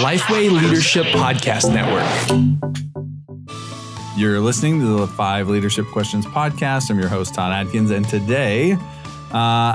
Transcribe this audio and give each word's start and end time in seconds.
Lifeway 0.00 0.50
Leadership 0.50 1.06
Podcast 1.06 1.72
Network. 1.72 2.06
You're 4.16 4.40
listening 4.40 4.78
to 4.80 4.86
the 4.98 5.06
Five 5.06 5.48
Leadership 5.48 5.86
Questions 5.86 6.26
podcast. 6.26 6.90
I'm 6.90 6.98
your 6.98 7.08
host, 7.08 7.34
Todd 7.34 7.52
Adkins, 7.52 7.90
and 7.90 8.08
today 8.08 8.72
uh, 8.72 8.78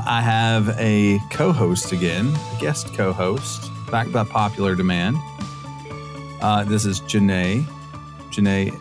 I 0.06 0.22
have 0.24 0.70
a 0.80 1.20
co 1.32 1.52
host 1.52 1.92
again, 1.92 2.28
a 2.28 2.62
guest 2.62 2.94
co 2.94 3.12
host, 3.12 3.70
back 3.92 4.10
by 4.12 4.24
popular 4.24 4.76
demand. 4.76 5.18
Uh, 6.42 6.64
this 6.64 6.86
is 6.86 7.02
Janae. 7.02 7.66
Janae, 8.30 8.72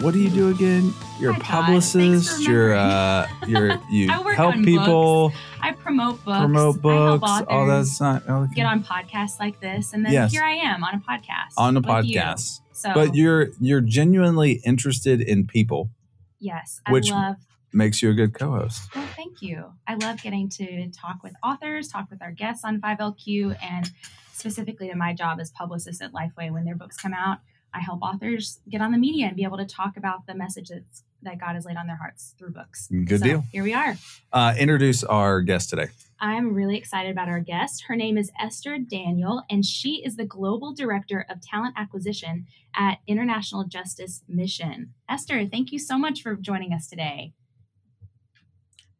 what 0.00 0.14
do 0.14 0.20
you 0.20 0.30
do 0.30 0.48
again? 0.50 0.92
You're 1.20 1.32
a 1.32 1.40
publicist. 1.40 2.40
You're 2.42 2.74
uh, 2.74 3.26
you're 3.46 3.78
you 3.90 4.08
help 4.08 4.54
people, 4.56 5.32
I 5.60 5.72
promote 5.72 6.24
books. 6.24 6.38
promote 6.40 6.80
books, 6.82 7.42
all 7.48 7.66
that's 7.66 8.00
not 8.00 8.28
okay. 8.28 8.54
Get 8.54 8.66
on 8.66 8.84
podcasts 8.84 9.38
like 9.40 9.60
this, 9.60 9.92
and 9.92 10.04
then 10.04 10.12
Yes. 10.12 10.32
here 10.32 10.42
I 10.42 10.52
am 10.52 10.84
on 10.84 10.94
a 10.94 10.98
podcast. 11.00 11.54
on 11.56 11.74
the 11.74 11.80
with 11.80 12.04
you. 12.06 12.20
podcast. 12.20 12.60
So, 12.72 12.92
But 12.94 13.14
you're 13.14 13.48
you're 13.60 13.80
genuinely 13.80 14.60
interested 14.64 15.20
in 15.20 15.46
people, 15.46 15.90
yes, 16.38 16.80
I 16.86 16.92
which- 16.92 17.10
love. 17.10 17.36
makes 17.72 18.00
you 18.02 18.08
a 18.10 18.14
good 18.14 18.32
co-host. 18.32 18.94
Well, 18.94 19.06
thank 19.16 19.42
you. 19.42 19.72
I 19.86 19.94
love 19.96 20.22
getting 20.22 20.48
to 20.50 20.88
talk 20.90 21.22
with 21.22 21.34
authors, 21.44 21.88
talk 21.88 22.08
with 22.10 22.22
our 22.22 22.30
guests 22.32 22.64
on 22.64 22.80
5LQ, 22.80 23.56
and 23.62 23.90
specifically 24.32 24.88
to 24.88 24.94
my 24.96 25.12
job 25.12 25.38
as 25.40 25.50
publicist 25.50 26.00
at 26.00 26.12
Lifeway. 26.12 26.50
When 26.52 26.64
their 26.64 26.76
books 26.76 26.96
come 26.96 27.12
out, 27.12 27.38
I 27.74 27.80
help 27.80 28.02
authors 28.02 28.60
get 28.68 28.80
on 28.80 28.92
the 28.92 28.98
media 28.98 29.26
and 29.26 29.36
be 29.36 29.44
able 29.44 29.58
to 29.58 29.66
talk 29.66 29.96
about 29.96 30.26
the 30.26 30.34
message 30.34 30.68
that's, 30.68 31.04
that 31.22 31.38
God 31.38 31.54
has 31.54 31.64
laid 31.64 31.76
on 31.76 31.86
their 31.86 31.96
hearts 31.96 32.34
through 32.38 32.52
books. 32.52 32.88
Good 32.88 33.20
So, 33.20 33.24
deal. 33.24 33.44
Here 33.52 33.62
we 33.62 33.74
are. 33.74 33.96
Uh, 34.32 34.54
introduce 34.58 35.04
our 35.04 35.40
guest 35.42 35.70
today. 35.70 35.88
I'm 36.20 36.52
really 36.52 36.76
excited 36.76 37.12
about 37.12 37.28
our 37.28 37.38
guest. 37.40 37.84
Her 37.86 37.94
name 37.94 38.18
is 38.18 38.32
Esther 38.40 38.78
Daniel, 38.78 39.44
and 39.48 39.64
she 39.64 40.02
is 40.04 40.16
the 40.16 40.24
Global 40.24 40.74
Director 40.74 41.24
of 41.30 41.40
Talent 41.40 41.74
Acquisition 41.76 42.46
at 42.74 42.98
International 43.06 43.64
Justice 43.64 44.22
Mission. 44.28 44.94
Esther, 45.08 45.46
thank 45.46 45.70
you 45.70 45.78
so 45.78 45.96
much 45.96 46.22
for 46.22 46.34
joining 46.34 46.72
us 46.72 46.88
today. 46.88 47.34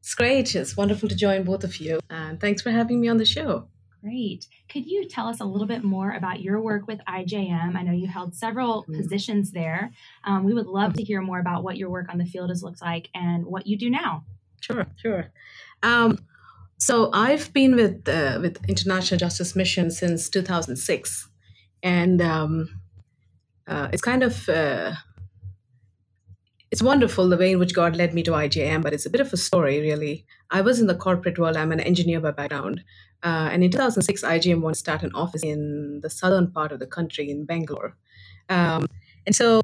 It's 0.01 0.15
great. 0.15 0.55
It's 0.55 0.77
wonderful 0.77 1.09
to 1.09 1.17
join 1.17 1.43
both 1.43 1.65
of 1.65 1.77
you. 1.79 1.99
And 2.09 2.41
thanks 2.41 2.63
for 2.63 2.71
having 2.71 3.01
me 3.01 3.09
on 3.09 3.17
the 3.17 3.27
show. 3.27 3.69
Great. 4.09 4.47
Could 4.71 4.87
you 4.87 5.07
tell 5.07 5.27
us 5.29 5.41
a 5.41 5.45
little 5.45 5.67
bit 5.67 5.85
more 5.85 6.13
about 6.13 6.41
your 6.41 6.61
work 6.63 6.87
with 6.87 6.99
IJM? 7.07 7.77
I 7.77 7.83
know 7.83 7.93
you 7.93 8.07
held 8.07 8.35
several 8.35 8.85
Mhm. 8.85 8.97
positions 8.97 9.53
there. 9.53 9.93
Um, 10.25 10.45
we 10.45 10.55
would 10.55 10.67
love 10.67 10.95
to 10.95 11.03
hear 11.03 11.21
more 11.21 11.41
about 11.41 11.63
what 11.63 11.77
your 11.77 11.91
work 11.91 12.09
on 12.09 12.17
the 12.17 12.25
field 12.25 12.49
has 12.49 12.63
looked 12.63 12.81
like 12.81 13.11
and 13.15 13.45
what 13.45 13.67
you 13.67 13.77
do 13.77 13.91
now. 13.91 14.25
Sure, 14.61 14.87
sure. 14.97 15.31
Um, 15.83 16.19
so 16.79 17.11
I've 17.13 17.53
been 17.53 17.77
with 17.77 18.09
uh, 18.09 18.39
with 18.41 18.65
International 18.67 19.19
Justice 19.19 19.55
Mission 19.55 19.91
since 19.91 20.31
2006, 20.31 21.29
and 21.83 22.23
um, 22.23 22.81
uh, 23.67 23.89
it's 23.93 24.03
kind 24.03 24.23
of 24.23 24.49
uh, 24.49 24.95
it's 26.71 26.83
wonderful 26.83 27.29
the 27.29 27.37
way 27.37 27.53
in 27.53 27.59
which 27.59 27.75
God 27.75 27.95
led 27.95 28.15
me 28.15 28.23
to 28.23 28.31
IJM, 28.31 28.83
but 28.83 28.95
it's 28.95 29.07
a 29.07 29.11
bit 29.11 29.21
of 29.21 29.33
a 29.35 29.37
story, 29.37 29.81
really. 29.81 30.25
I 30.51 30.61
was 30.61 30.81
in 30.81 30.87
the 30.87 30.95
corporate 30.95 31.39
world. 31.39 31.57
I'm 31.57 31.73
an 31.73 31.81
engineer 31.81 32.21
by 32.21 32.31
background, 32.31 32.83
uh, 33.23 33.49
and 33.53 33.63
in 33.63 33.71
2006, 33.71 34.23
IJM 34.23 34.61
wanted 34.61 34.75
to 34.75 34.81
start 34.81 35.03
an 35.03 35.13
office 35.15 35.43
in 35.43 36.01
the 36.03 36.11
southern 36.11 36.51
part 36.51 36.73
of 36.73 36.79
the 36.79 36.87
country 36.87 37.31
in 37.31 37.45
Bangalore, 37.45 37.97
um, 38.49 38.87
and 39.27 39.35
so 39.35 39.63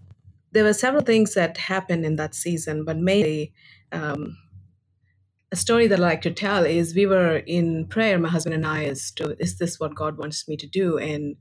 there 0.52 0.64
were 0.64 0.74
several 0.74 1.02
things 1.02 1.34
that 1.34 1.56
happened 1.56 2.04
in 2.04 2.16
that 2.16 2.34
season, 2.34 2.84
but 2.84 2.98
mainly. 2.98 3.52
Um, 3.92 4.36
a 5.52 5.56
story 5.56 5.86
that 5.86 6.00
I 6.00 6.02
like 6.02 6.22
to 6.22 6.32
tell 6.32 6.64
is 6.64 6.96
we 6.96 7.06
were 7.06 7.36
in 7.36 7.86
prayer, 7.86 8.18
my 8.18 8.28
husband 8.28 8.56
and 8.56 8.66
I, 8.66 8.86
as 8.86 9.12
to 9.12 9.36
is 9.38 9.58
this 9.58 9.78
what 9.78 9.94
God 9.94 10.18
wants 10.18 10.48
me 10.48 10.56
to 10.56 10.66
do? 10.66 10.98
And 10.98 11.36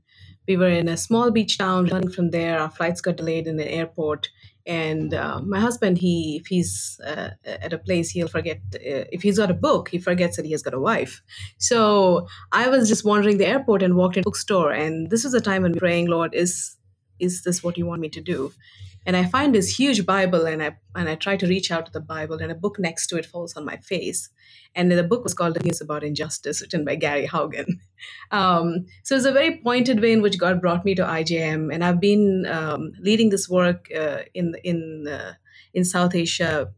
we 0.46 0.56
were 0.56 0.68
in 0.68 0.88
a 0.88 0.96
small 0.96 1.32
beach 1.32 1.58
town, 1.58 1.86
running 1.86 2.10
from 2.10 2.30
there. 2.30 2.60
Our 2.60 2.70
flights 2.70 3.00
got 3.00 3.16
delayed 3.16 3.48
in 3.48 3.56
the 3.56 3.68
airport, 3.68 4.28
and 4.66 5.14
uh, 5.14 5.40
my 5.42 5.60
husband, 5.60 5.98
he 5.98 6.38
if 6.40 6.46
he's 6.48 7.00
uh, 7.06 7.30
at 7.46 7.72
a 7.72 7.78
place, 7.78 8.10
he'll 8.10 8.28
forget 8.28 8.58
uh, 8.74 9.04
if 9.12 9.22
he's 9.22 9.38
got 9.38 9.50
a 9.50 9.54
book, 9.54 9.90
he 9.90 9.98
forgets 9.98 10.36
that 10.36 10.46
he 10.46 10.52
has 10.52 10.62
got 10.62 10.74
a 10.74 10.80
wife. 10.80 11.22
So 11.58 12.26
I 12.52 12.68
was 12.68 12.88
just 12.88 13.04
wandering 13.04 13.38
the 13.38 13.46
airport 13.46 13.82
and 13.82 13.96
walked 13.96 14.16
in 14.16 14.22
a 14.22 14.24
bookstore, 14.24 14.72
and 14.72 15.10
this 15.10 15.24
was 15.24 15.34
a 15.34 15.40
time 15.40 15.62
when 15.62 15.74
praying, 15.74 16.08
Lord, 16.08 16.34
is 16.34 16.76
is 17.20 17.42
this 17.44 17.62
what 17.62 17.78
you 17.78 17.86
want 17.86 18.00
me 18.00 18.08
to 18.10 18.20
do? 18.20 18.52
And 19.06 19.16
I 19.16 19.24
find 19.24 19.54
this 19.54 19.78
huge 19.78 20.06
Bible, 20.06 20.46
and 20.46 20.62
I 20.62 20.76
and 20.94 21.08
I 21.08 21.14
try 21.14 21.36
to 21.36 21.46
reach 21.46 21.70
out 21.70 21.86
to 21.86 21.92
the 21.92 22.00
Bible, 22.00 22.38
and 22.40 22.50
a 22.50 22.54
book 22.54 22.78
next 22.78 23.08
to 23.08 23.16
it 23.16 23.26
falls 23.26 23.56
on 23.56 23.64
my 23.64 23.76
face, 23.76 24.30
and 24.74 24.90
the 24.90 25.02
book 25.02 25.24
was 25.24 25.34
called 25.34 25.54
"The 25.54 25.64
News 25.64 25.80
About 25.80 26.04
Injustice," 26.04 26.60
written 26.60 26.84
by 26.84 26.96
Gary 26.96 27.26
Haugen. 27.26 27.80
Um, 28.30 28.84
so 29.02 29.16
it's 29.16 29.24
a 29.24 29.32
very 29.32 29.62
pointed 29.62 30.02
way 30.02 30.12
in 30.12 30.20
which 30.20 30.38
God 30.38 30.60
brought 30.60 30.84
me 30.84 30.94
to 30.96 31.02
IJM, 31.02 31.72
and 31.72 31.82
I've 31.82 32.00
been 32.00 32.44
um, 32.46 32.92
leading 33.00 33.30
this 33.30 33.48
work 33.48 33.88
uh, 33.96 34.24
in 34.34 34.54
in 34.62 35.06
uh, 35.08 35.34
in 35.72 35.84
South 35.84 36.14
Asia, 36.14 36.70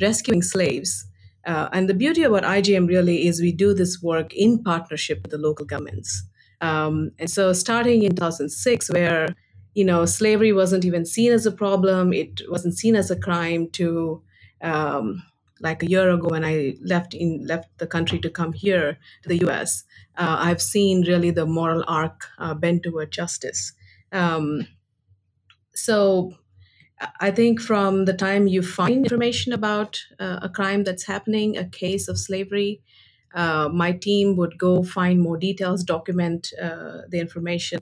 rescuing 0.00 0.40
slaves. 0.40 1.06
Uh, 1.44 1.68
and 1.72 1.88
the 1.88 1.94
beauty 1.94 2.22
about 2.22 2.44
IJM 2.44 2.88
really 2.88 3.26
is 3.26 3.40
we 3.40 3.52
do 3.52 3.74
this 3.74 4.00
work 4.00 4.32
in 4.32 4.62
partnership 4.62 5.20
with 5.22 5.32
the 5.32 5.38
local 5.38 5.66
governments. 5.66 6.24
Um, 6.60 7.10
and 7.18 7.28
so, 7.28 7.52
starting 7.52 8.04
in 8.04 8.14
2006, 8.14 8.90
where 8.90 9.34
you 9.74 9.84
know, 9.84 10.04
slavery 10.04 10.52
wasn't 10.52 10.84
even 10.84 11.04
seen 11.06 11.32
as 11.32 11.46
a 11.46 11.52
problem. 11.52 12.12
It 12.12 12.42
wasn't 12.48 12.76
seen 12.76 12.96
as 12.96 13.10
a 13.10 13.16
crime. 13.16 13.70
To 13.70 14.22
um, 14.60 15.22
like 15.60 15.82
a 15.82 15.88
year 15.90 16.10
ago, 16.10 16.28
when 16.28 16.44
I 16.44 16.76
left 16.82 17.14
in 17.14 17.46
left 17.46 17.78
the 17.78 17.86
country 17.86 18.18
to 18.20 18.30
come 18.30 18.52
here 18.52 18.98
to 19.22 19.28
the 19.28 19.38
U.S., 19.38 19.84
uh, 20.16 20.36
I've 20.40 20.62
seen 20.62 21.02
really 21.06 21.30
the 21.30 21.46
moral 21.46 21.84
arc 21.88 22.26
uh, 22.38 22.54
bend 22.54 22.82
toward 22.82 23.12
justice. 23.12 23.72
Um, 24.12 24.66
so, 25.74 26.34
I 27.20 27.30
think 27.30 27.60
from 27.60 28.04
the 28.04 28.12
time 28.14 28.46
you 28.46 28.62
find 28.62 29.04
information 29.04 29.52
about 29.52 30.00
uh, 30.20 30.40
a 30.42 30.48
crime 30.48 30.84
that's 30.84 31.06
happening, 31.06 31.56
a 31.56 31.64
case 31.64 32.08
of 32.08 32.18
slavery, 32.18 32.82
uh, 33.34 33.68
my 33.72 33.92
team 33.92 34.36
would 34.36 34.58
go 34.58 34.82
find 34.82 35.20
more 35.20 35.38
details, 35.38 35.82
document 35.84 36.52
uh, 36.62 37.02
the 37.08 37.20
information 37.20 37.80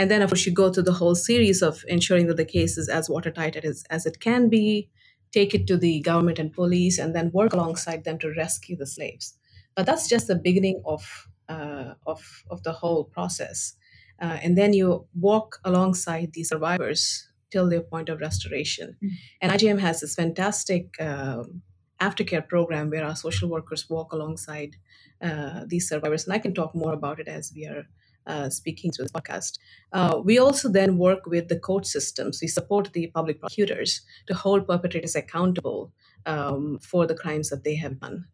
and 0.00 0.10
then, 0.10 0.22
of 0.22 0.30
course, 0.30 0.46
you 0.46 0.52
go 0.52 0.72
through 0.72 0.84
the 0.84 0.94
whole 0.94 1.14
series 1.14 1.60
of 1.60 1.84
ensuring 1.86 2.26
that 2.28 2.38
the 2.38 2.44
case 2.46 2.78
is 2.78 2.88
as 2.88 3.10
watertight 3.10 3.54
as, 3.56 3.84
as 3.90 4.06
it 4.06 4.18
can 4.18 4.48
be, 4.48 4.88
take 5.30 5.54
it 5.54 5.66
to 5.66 5.76
the 5.76 6.00
government 6.00 6.38
and 6.38 6.54
police, 6.54 6.98
and 6.98 7.14
then 7.14 7.30
work 7.34 7.52
alongside 7.52 8.04
them 8.04 8.18
to 8.20 8.32
rescue 8.34 8.74
the 8.74 8.86
slaves. 8.86 9.34
But 9.76 9.84
that's 9.84 10.08
just 10.08 10.26
the 10.26 10.36
beginning 10.36 10.82
of, 10.86 11.28
uh, 11.50 11.92
of, 12.06 12.44
of 12.50 12.62
the 12.62 12.72
whole 12.72 13.04
process. 13.04 13.74
Uh, 14.18 14.38
and 14.42 14.56
then 14.56 14.72
you 14.72 15.06
walk 15.14 15.58
alongside 15.66 16.32
the 16.32 16.44
survivors 16.44 17.28
till 17.50 17.68
their 17.68 17.82
point 17.82 18.08
of 18.08 18.20
restoration. 18.20 18.96
Mm. 19.04 19.10
And 19.42 19.52
IJM 19.52 19.80
has 19.80 20.00
this 20.00 20.14
fantastic 20.14 20.94
um, 20.98 21.60
aftercare 22.00 22.48
program 22.48 22.88
where 22.88 23.04
our 23.04 23.16
social 23.16 23.50
workers 23.50 23.90
walk 23.90 24.14
alongside 24.14 24.76
uh, 25.20 25.64
these 25.66 25.86
survivors. 25.86 26.24
And 26.24 26.32
I 26.32 26.38
can 26.38 26.54
talk 26.54 26.74
more 26.74 26.94
about 26.94 27.20
it 27.20 27.28
as 27.28 27.52
we 27.54 27.66
are 27.66 27.84
uh, 28.26 28.48
speaking 28.48 28.90
through 28.90 29.04
this 29.04 29.12
podcast. 29.12 29.58
Uh, 29.92 30.20
we 30.22 30.38
also 30.38 30.68
then 30.68 30.98
work 30.98 31.26
with 31.26 31.48
the 31.48 31.58
court 31.58 31.86
systems. 31.86 32.40
We 32.40 32.48
support 32.48 32.92
the 32.92 33.08
public 33.08 33.40
prosecutors 33.40 34.02
to 34.26 34.34
hold 34.34 34.66
perpetrators 34.66 35.16
accountable 35.16 35.92
um, 36.26 36.78
for 36.80 37.06
the 37.06 37.14
crimes 37.14 37.50
that 37.50 37.64
they 37.64 37.76
have 37.76 38.00
done. 38.00 38.26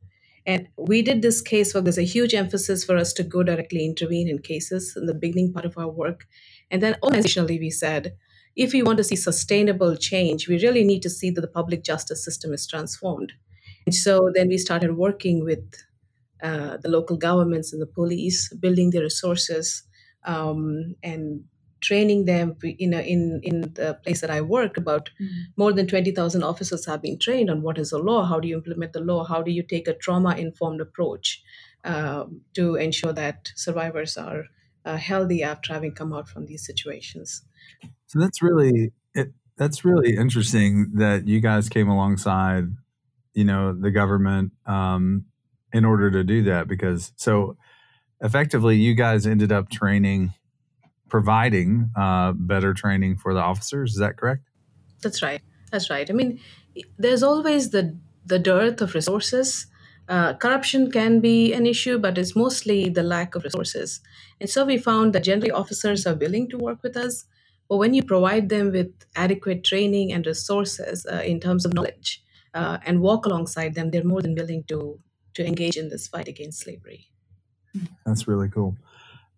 And 0.47 0.69
we 0.79 1.03
did 1.03 1.23
this 1.23 1.41
case 1.41 1.75
work. 1.75 1.85
There's 1.85 1.99
a 1.99 2.03
huge 2.03 2.33
emphasis 2.33 2.85
for 2.85 2.97
us 2.97 3.13
to 3.15 3.25
go 3.25 3.43
directly 3.43 3.85
intervene 3.85 4.29
in 4.29 4.39
cases 4.39 4.95
in 4.97 5.07
the 5.07 5.15
beginning 5.15 5.53
part 5.53 5.65
of 5.65 5.77
our 5.77 5.89
work. 5.89 6.27
And 6.71 6.83
then 6.83 6.97
organizationally, 7.03 7.59
we 7.59 7.71
said, 7.71 8.17
if 8.55 8.73
we 8.73 8.83
want 8.83 8.99
to 8.99 9.05
see 9.05 9.17
sustainable 9.17 9.97
change, 9.97 10.49
we 10.49 10.63
really 10.63 10.85
need 10.85 11.03
to 11.03 11.11
see 11.11 11.31
that 11.31 11.41
the 11.41 11.49
public 11.49 11.83
justice 11.83 12.25
system 12.25 12.53
is 12.53 12.67
transformed. 12.67 13.33
And 13.87 13.95
so 13.95 14.31
then 14.35 14.49
we 14.49 14.59
started 14.59 14.97
working 14.97 15.45
with 15.45 15.65
uh, 16.43 16.77
the 16.79 16.89
local 16.89 17.17
governments 17.17 17.73
and 17.73 17.81
the 17.81 17.87
police, 17.87 18.53
building 18.55 18.91
their 18.91 19.03
resources 19.03 19.83
um, 20.25 20.95
and 21.03 21.45
training 21.81 22.25
them. 22.25 22.57
You 22.63 22.89
know, 22.89 23.01
in 23.01 23.41
in 23.43 23.61
the 23.75 23.99
place 24.05 24.21
that 24.21 24.31
I 24.31 24.41
work, 24.41 24.77
about 24.77 25.11
Mm. 25.21 25.29
more 25.57 25.73
than 25.73 25.87
twenty 25.87 26.13
thousand 26.13 26.43
officers 26.43 26.87
have 26.87 27.01
been 27.03 27.19
trained 27.19 27.51
on 27.51 27.63
what 27.63 27.79
is 27.79 27.91
the 27.91 27.99
law, 27.99 28.25
how 28.25 28.41
do 28.41 28.49
you 28.49 28.57
implement 28.57 28.93
the 28.93 29.01
law, 29.01 29.25
how 29.25 29.43
do 29.43 29.51
you 29.51 29.63
take 29.63 29.89
a 29.89 29.95
trauma-informed 29.95 30.81
approach 30.81 31.43
um, 31.85 32.41
to 32.55 32.75
ensure 32.75 33.13
that 33.13 33.53
survivors 33.55 34.17
are 34.17 34.45
uh, 34.85 34.97
healthy 34.97 35.43
after 35.43 35.73
having 35.73 35.95
come 35.95 36.13
out 36.13 36.29
from 36.29 36.47
these 36.47 36.65
situations. 36.67 37.43
So 38.07 38.19
that's 38.19 38.43
really 38.43 38.93
it. 39.15 39.33
That's 39.57 39.85
really 39.85 40.17
interesting 40.17 40.93
that 40.95 41.27
you 41.27 41.41
guys 41.41 41.69
came 41.69 41.89
alongside, 41.89 42.65
you 43.35 43.45
know, 43.45 43.73
the 43.73 43.91
government 43.91 44.53
um, 44.67 45.25
in 45.77 45.85
order 45.85 46.11
to 46.11 46.25
do 46.25 46.43
that. 46.45 46.69
Because 46.69 47.13
so 47.17 47.57
effectively, 48.21 48.77
you 48.77 48.95
guys 48.95 49.27
ended 49.27 49.53
up 49.53 49.71
training, 49.71 50.33
providing 51.09 51.91
uh, 51.97 52.33
better 52.33 52.75
training 52.75 53.17
for 53.17 53.35
the 53.35 53.41
officers. 53.41 53.93
Is 53.93 53.99
that 53.99 54.17
correct? 54.17 54.43
That's 55.03 55.23
right. 55.23 55.43
That's 55.71 55.91
right. 55.91 56.09
I 56.09 56.13
mean, 56.13 56.41
there's 56.99 57.23
always 57.23 57.71
the 57.71 57.97
the 58.25 58.39
dearth 58.41 58.81
of 58.81 58.95
resources, 58.95 59.67
uh, 60.09 60.35
corruption 60.35 60.91
can 60.91 61.21
be 61.21 61.53
an 61.53 61.67
issue, 61.67 61.99
but 61.99 62.17
it's 62.17 62.37
mostly 62.37 62.89
the 62.89 63.03
lack 63.03 63.35
of 63.35 63.43
resources. 63.45 64.01
And 64.41 64.49
so 64.49 64.65
we 64.65 64.79
found 64.79 65.13
that 65.15 65.25
generally 65.25 65.51
officers 65.51 66.07
are 66.07 66.15
willing 66.15 66.49
to 66.51 66.59
work 66.59 66.83
with 66.83 66.97
us, 66.97 67.25
but 67.69 67.79
when 67.79 67.95
you 67.95 68.03
provide 68.05 68.49
them 68.49 68.71
with 68.71 68.93
adequate 69.17 69.65
training 69.65 70.13
and 70.13 70.25
resources 70.25 71.07
uh, 71.11 71.23
in 71.25 71.41
terms 71.41 71.65
of 71.65 71.75
knowledge 71.75 72.23
uh, 72.55 72.79
and 72.87 73.01
walk 73.01 73.27
alongside 73.27 73.75
them, 73.75 73.91
they're 73.91 74.05
more 74.05 74.23
than 74.23 74.37
willing 74.37 74.63
to 74.69 75.01
to 75.37 75.47
engage 75.47 75.77
in 75.77 75.89
this 75.89 76.07
fight 76.07 76.29
against 76.29 76.61
slavery. 76.61 77.07
That's 78.05 78.27
really 78.29 78.49
cool. 78.49 78.77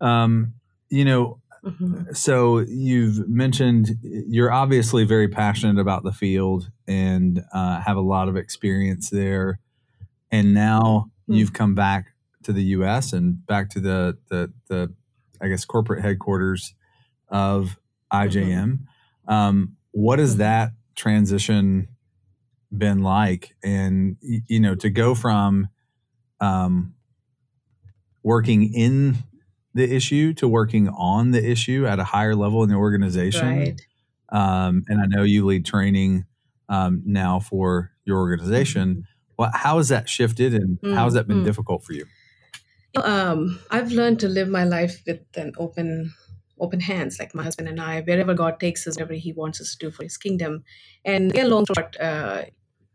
Um, 0.00 0.54
you 0.90 1.04
know, 1.04 1.40
Mhm. 1.64 2.16
so 2.16 2.60
you've 2.60 3.28
mentioned 3.28 3.98
you're 4.02 4.52
obviously 4.52 5.04
very 5.04 5.26
passionate 5.28 5.80
about 5.80 6.04
the 6.04 6.12
field 6.12 6.70
and 6.86 7.42
uh, 7.52 7.80
have 7.80 7.96
a 7.96 8.00
lot 8.00 8.28
of 8.28 8.36
experience 8.36 9.10
there, 9.10 9.58
and 10.30 10.54
now 10.54 11.10
Hmm. 11.26 11.34
you've 11.34 11.52
come 11.52 11.74
back 11.74 12.14
to 12.44 12.52
the 12.52 12.62
U.S. 12.78 13.12
and 13.12 13.44
back 13.46 13.70
to 13.70 13.80
the 13.80 14.16
the, 14.28 14.52
the 14.68 14.94
I 15.40 15.48
guess 15.48 15.64
corporate 15.64 16.02
headquarters 16.02 16.74
of 17.28 17.76
IJM. 18.12 18.86
Um, 19.26 19.76
what 19.90 20.20
has 20.20 20.36
Mhm. 20.36 20.38
that 20.38 20.72
transition 20.94 21.88
been 22.76 23.02
like? 23.02 23.56
And 23.64 24.16
you 24.22 24.60
know, 24.60 24.76
to 24.76 24.90
go 24.90 25.14
from 25.16 25.68
um, 26.40 26.94
working 28.22 28.72
in 28.72 29.16
the 29.74 29.94
issue 29.94 30.32
to 30.34 30.48
working 30.48 30.88
on 30.88 31.30
the 31.30 31.44
issue 31.44 31.86
at 31.86 31.98
a 31.98 32.04
higher 32.04 32.34
level 32.34 32.62
in 32.62 32.68
the 32.68 32.74
organization. 32.74 33.48
Right. 33.48 33.80
Um, 34.30 34.84
and 34.88 35.00
I 35.00 35.06
know 35.06 35.22
you 35.22 35.46
lead 35.46 35.64
training 35.64 36.26
um, 36.68 37.02
now 37.04 37.40
for 37.40 37.92
your 38.04 38.18
organization. 38.18 39.04
Well, 39.38 39.50
how 39.54 39.76
has 39.76 39.88
that 39.88 40.08
shifted 40.08 40.54
and 40.54 40.78
how 40.82 41.04
has 41.04 41.14
that 41.14 41.26
been 41.28 41.38
Mm, 41.38 41.42
mm. 41.42 41.46
difficult 41.46 41.84
for 41.84 41.92
you? 41.92 42.06
Um, 42.96 43.60
I've 43.70 43.92
learned 43.92 44.18
to 44.20 44.28
live 44.28 44.48
my 44.48 44.64
life 44.64 45.02
with 45.06 45.20
an 45.36 45.52
open 45.58 46.12
open 46.60 46.80
hands, 46.80 47.20
like 47.20 47.36
my 47.36 47.44
husband 47.44 47.68
and 47.68 47.80
I, 47.80 48.00
wherever 48.00 48.34
God 48.34 48.58
takes 48.58 48.84
us, 48.86 48.96
whatever 48.96 49.14
He 49.14 49.32
wants 49.32 49.60
us 49.60 49.76
to 49.76 49.86
do 49.86 49.90
for 49.92 50.02
His 50.02 50.16
kingdom. 50.16 50.64
And 51.04 51.30
again, 51.30 51.50
long 51.50 51.66
short, 51.66 51.96
uh, 52.00 52.42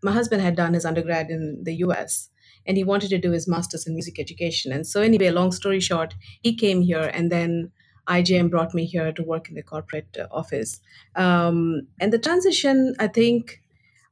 my 0.03 0.11
husband 0.11 0.41
had 0.41 0.55
done 0.55 0.73
his 0.73 0.85
undergrad 0.85 1.29
in 1.29 1.63
the 1.63 1.75
U.S. 1.75 2.29
and 2.65 2.77
he 2.77 2.83
wanted 2.83 3.09
to 3.09 3.17
do 3.17 3.31
his 3.31 3.47
master's 3.47 3.85
in 3.87 3.93
music 3.93 4.19
education. 4.19 4.71
And 4.71 4.85
so, 4.85 5.01
anyway, 5.01 5.29
long 5.29 5.51
story 5.51 5.79
short, 5.79 6.15
he 6.41 6.55
came 6.55 6.81
here, 6.81 7.11
and 7.13 7.31
then 7.31 7.71
IJM 8.07 8.49
brought 8.49 8.73
me 8.73 8.85
here 8.85 9.11
to 9.11 9.23
work 9.23 9.49
in 9.49 9.55
the 9.55 9.63
corporate 9.63 10.17
uh, 10.19 10.27
office. 10.31 10.79
Um, 11.15 11.87
and 11.99 12.11
the 12.11 12.19
transition, 12.19 12.95
I 12.99 13.07
think, 13.07 13.61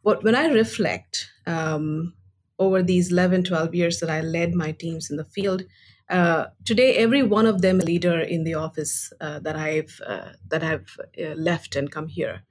what 0.01 0.23
when 0.23 0.35
I 0.35 0.47
reflect 0.47 1.29
um, 1.45 2.13
over 2.57 2.81
these 2.81 3.11
11, 3.11 3.43
12 3.43 3.75
years 3.75 3.99
that 3.99 4.09
I 4.09 4.21
led 4.21 4.53
my 4.53 4.71
teams 4.71 5.09
in 5.09 5.17
the 5.17 5.25
field, 5.25 5.63
uh, 6.09 6.47
today 6.65 6.95
every 6.95 7.23
one 7.23 7.45
of 7.45 7.61
them 7.61 7.79
a 7.79 7.83
leader 7.83 8.19
in 8.19 8.43
the 8.43 8.53
office 8.53 9.13
uh, 9.21 9.39
that 9.39 9.55
I've 9.55 10.01
uh, 10.05 10.33
that 10.49 10.63
I've 10.63 10.97
uh, 11.17 11.35
left 11.35 11.75
and 11.75 11.91
come 11.91 12.07
here. 12.07 12.43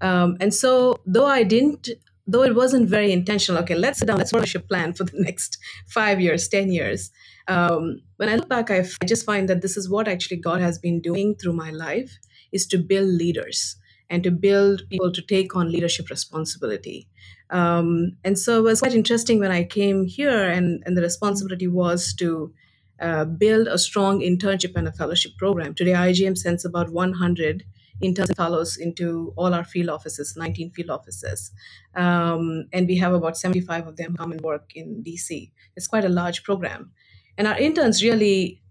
Um, 0.00 0.36
and 0.40 0.54
so, 0.54 1.00
though 1.04 1.26
I 1.26 1.42
didn't, 1.42 1.88
though 2.28 2.42
it 2.42 2.54
wasn't 2.54 2.88
very 2.88 3.10
intentional. 3.10 3.60
Okay, 3.62 3.74
let's 3.74 3.98
sit 3.98 4.06
down. 4.06 4.18
Let's 4.18 4.32
a 4.32 4.60
plan 4.60 4.92
for 4.92 5.04
the 5.04 5.12
next 5.28 5.58
five 5.88 6.20
years, 6.20 6.46
ten 6.46 6.70
years. 6.70 7.10
Um, 7.48 8.02
when 8.18 8.28
I 8.28 8.36
look 8.36 8.48
back, 8.48 8.70
I 8.70 8.84
just 9.06 9.24
find 9.24 9.48
that 9.48 9.62
this 9.62 9.76
is 9.76 9.88
what 9.88 10.06
actually 10.06 10.36
God 10.36 10.60
has 10.60 10.78
been 10.78 11.00
doing 11.00 11.34
through 11.34 11.54
my 11.54 11.70
life 11.70 12.18
is 12.52 12.66
to 12.66 12.78
build 12.78 13.08
leaders 13.08 13.76
and 14.10 14.22
to 14.22 14.30
build 14.30 14.82
people 14.90 15.12
to 15.12 15.22
take 15.22 15.56
on 15.56 15.72
leadership 15.72 16.10
responsibility. 16.10 17.08
Um, 17.50 18.16
and 18.24 18.38
so 18.38 18.58
it 18.58 18.62
was 18.62 18.80
quite 18.80 18.94
interesting 18.94 19.38
when 19.38 19.50
I 19.50 19.64
came 19.64 20.04
here, 20.04 20.48
and, 20.48 20.82
and 20.84 20.96
the 20.96 21.02
responsibility 21.02 21.66
was 21.66 22.14
to 22.14 22.52
uh, 23.00 23.24
build 23.24 23.68
a 23.68 23.78
strong 23.78 24.20
internship 24.20 24.76
and 24.76 24.86
a 24.86 24.92
fellowship 24.92 25.32
program. 25.38 25.74
Today, 25.74 25.92
IJM 25.92 26.36
sends 26.36 26.64
about 26.64 26.90
100 26.90 27.64
interns 28.00 28.30
and 28.30 28.36
fellows 28.36 28.76
into 28.76 29.32
all 29.36 29.54
our 29.54 29.64
field 29.64 29.88
offices, 29.88 30.34
19 30.36 30.70
field 30.72 30.90
offices. 30.90 31.50
Um, 31.94 32.66
and 32.72 32.86
we 32.86 32.96
have 32.96 33.12
about 33.12 33.36
75 33.36 33.86
of 33.86 33.96
them 33.96 34.16
come 34.16 34.32
and 34.32 34.40
work 34.40 34.70
in 34.74 35.02
DC. 35.06 35.50
It's 35.76 35.86
quite 35.88 36.04
a 36.04 36.08
large 36.08 36.42
program. 36.44 36.92
And 37.36 37.46
our 37.46 37.58
interns 37.58 38.02
really 38.02 38.62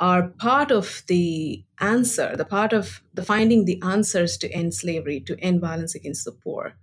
are 0.00 0.28
part 0.28 0.70
of 0.70 1.02
the 1.06 1.64
answer, 1.80 2.36
the 2.36 2.44
part 2.44 2.72
of 2.72 3.02
the 3.12 3.24
finding 3.24 3.64
the 3.64 3.80
answers 3.82 4.36
to 4.38 4.50
end 4.50 4.74
slavery, 4.74 5.20
to 5.20 5.38
end 5.40 5.60
violence 5.60 5.94
against 5.94 6.24
the 6.24 6.32
poor. 6.32 6.74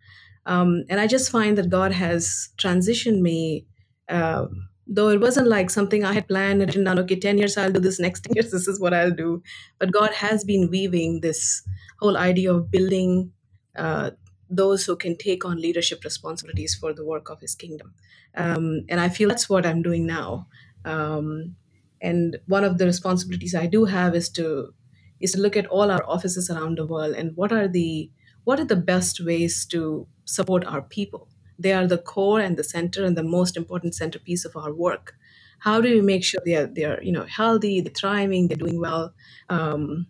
Um, 0.45 0.83
and 0.89 0.99
I 0.99 1.07
just 1.07 1.31
find 1.31 1.57
that 1.57 1.69
God 1.69 1.91
has 1.91 2.49
transitioned 2.57 3.19
me, 3.19 3.67
uh, 4.09 4.45
though 4.87 5.09
it 5.09 5.21
wasn't 5.21 5.47
like 5.47 5.69
something 5.69 6.03
I 6.03 6.13
had 6.13 6.27
planned 6.27 6.61
and 6.61 6.85
down, 6.85 6.99
okay, 6.99 7.15
10 7.15 7.37
years 7.37 7.57
I'll 7.57 7.71
do 7.71 7.79
this, 7.79 7.99
next 8.07 8.21
10 8.21 8.35
years 8.35 8.51
this 8.51 8.67
is 8.67 8.79
what 8.79 8.93
I'll 8.93 9.11
do. 9.11 9.41
But 9.79 9.91
God 9.91 10.11
has 10.13 10.43
been 10.43 10.69
weaving 10.69 11.21
this 11.21 11.63
whole 11.99 12.17
idea 12.17 12.53
of 12.53 12.71
building 12.71 13.31
uh, 13.75 14.11
those 14.49 14.85
who 14.85 14.95
can 14.95 15.17
take 15.17 15.45
on 15.45 15.57
leadership 15.61 16.03
responsibilities 16.03 16.75
for 16.75 16.93
the 16.93 17.05
work 17.05 17.29
of 17.29 17.39
His 17.39 17.55
kingdom. 17.55 17.93
Um, 18.35 18.81
and 18.89 18.99
I 18.99 19.09
feel 19.09 19.29
that's 19.29 19.49
what 19.49 19.65
I'm 19.65 19.81
doing 19.81 20.05
now. 20.05 20.47
Um, 20.83 21.55
and 22.01 22.37
one 22.47 22.63
of 22.63 22.77
the 22.77 22.85
responsibilities 22.85 23.53
I 23.55 23.67
do 23.67 23.85
have 23.85 24.15
is 24.15 24.29
to 24.31 24.73
is 25.19 25.33
to 25.33 25.39
look 25.39 25.55
at 25.55 25.67
all 25.67 25.91
our 25.91 26.03
offices 26.07 26.49
around 26.49 26.77
the 26.79 26.85
world 26.87 27.15
and 27.15 27.35
what 27.37 27.51
are 27.51 27.67
the 27.67 28.11
what 28.43 28.59
are 28.59 28.65
the 28.65 28.75
best 28.75 29.19
ways 29.23 29.65
to 29.67 30.07
support 30.25 30.65
our 30.65 30.81
people. 30.81 31.27
They 31.61 31.73
are 31.73 31.87
the 31.87 31.97
core 31.97 32.39
and 32.39 32.57
the 32.57 32.63
center 32.63 33.05
and 33.05 33.17
the 33.17 33.23
most 33.23 33.55
important 33.55 33.95
centerpiece 33.95 34.45
of 34.45 34.55
our 34.55 34.73
work. 34.73 35.15
How 35.59 35.79
do 35.79 35.89
we 35.93 36.01
make 36.01 36.23
sure 36.23 36.41
they 36.43 36.55
are 36.55 36.65
they 36.65 36.85
are 36.85 37.01
you 37.03 37.11
know 37.11 37.25
healthy, 37.25 37.81
they're 37.81 37.93
thriving, 37.93 38.47
they're 38.47 38.57
doing 38.57 38.79
well? 38.79 39.13
Um, 39.49 40.07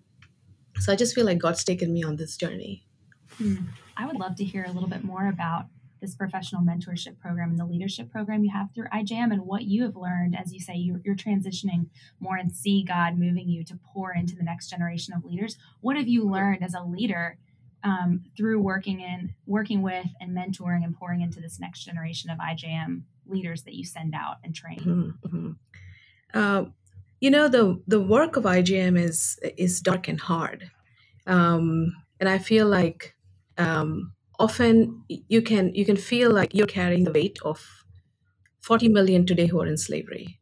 so 0.79 0.93
I 0.93 0.95
just 0.95 1.13
feel 1.13 1.25
like 1.25 1.39
God's 1.39 1.63
taken 1.63 1.93
me 1.93 2.03
on 2.03 2.15
this 2.15 2.37
journey. 2.37 2.85
Hmm. 3.37 3.55
I 3.97 4.05
would 4.05 4.15
love 4.15 4.35
to 4.37 4.43
hear 4.43 4.65
a 4.67 4.71
little 4.71 4.89
bit 4.89 5.03
more 5.03 5.27
about 5.27 5.65
this 6.01 6.15
professional 6.15 6.63
mentorship 6.63 7.19
program 7.19 7.51
and 7.51 7.59
the 7.59 7.65
leadership 7.65 8.11
program 8.11 8.43
you 8.43 8.51
have 8.51 8.69
through 8.73 8.87
IJM 8.87 9.31
and 9.31 9.45
what 9.45 9.63
you 9.63 9.83
have 9.83 9.95
learned 9.95 10.35
as 10.35 10.51
you 10.51 10.59
say 10.59 10.73
you're, 10.73 10.99
you're 11.05 11.15
transitioning 11.15 11.87
more 12.19 12.37
and 12.37 12.51
see 12.51 12.83
God 12.83 13.19
moving 13.19 13.47
you 13.47 13.63
to 13.65 13.79
pour 13.93 14.11
into 14.11 14.35
the 14.35 14.43
next 14.43 14.69
generation 14.69 15.13
of 15.13 15.23
leaders. 15.23 15.57
What 15.81 15.97
have 15.97 16.07
you 16.07 16.27
learned 16.27 16.63
as 16.63 16.73
a 16.73 16.81
leader 16.81 17.37
um, 17.83 18.23
through 18.37 18.59
working 18.61 19.01
in 19.01 19.33
working 19.45 19.81
with 19.81 20.07
and 20.19 20.31
mentoring 20.35 20.83
and 20.83 20.95
pouring 20.95 21.21
into 21.21 21.39
this 21.41 21.59
next 21.59 21.83
generation 21.83 22.29
of 22.29 22.37
IJM 22.39 23.03
leaders 23.27 23.63
that 23.63 23.73
you 23.75 23.85
send 23.85 24.13
out 24.15 24.37
and 24.43 24.53
train? 24.55 24.79
Mhm, 24.79 25.13
mhm. 25.21 25.55
Uh, 26.33 26.65
you 27.19 27.29
know 27.29 27.47
the 27.47 27.81
the 27.87 28.01
work 28.01 28.35
of 28.37 28.43
IJM 28.45 28.97
is 28.97 29.39
is 29.57 29.81
dark 29.81 30.07
and 30.07 30.19
hard, 30.19 30.71
um, 31.27 31.93
and 32.19 32.29
I 32.29 32.37
feel 32.39 32.67
like 32.67 33.15
um, 33.57 34.13
often 34.39 35.03
you 35.07 35.41
can 35.41 35.73
you 35.75 35.85
can 35.85 35.97
feel 35.97 36.31
like 36.31 36.53
you're 36.55 36.67
carrying 36.67 37.03
the 37.05 37.11
weight 37.11 37.37
of 37.43 37.85
40 38.61 38.89
million 38.89 39.25
today 39.25 39.47
who 39.47 39.61
are 39.61 39.67
in 39.67 39.77
slavery, 39.77 40.39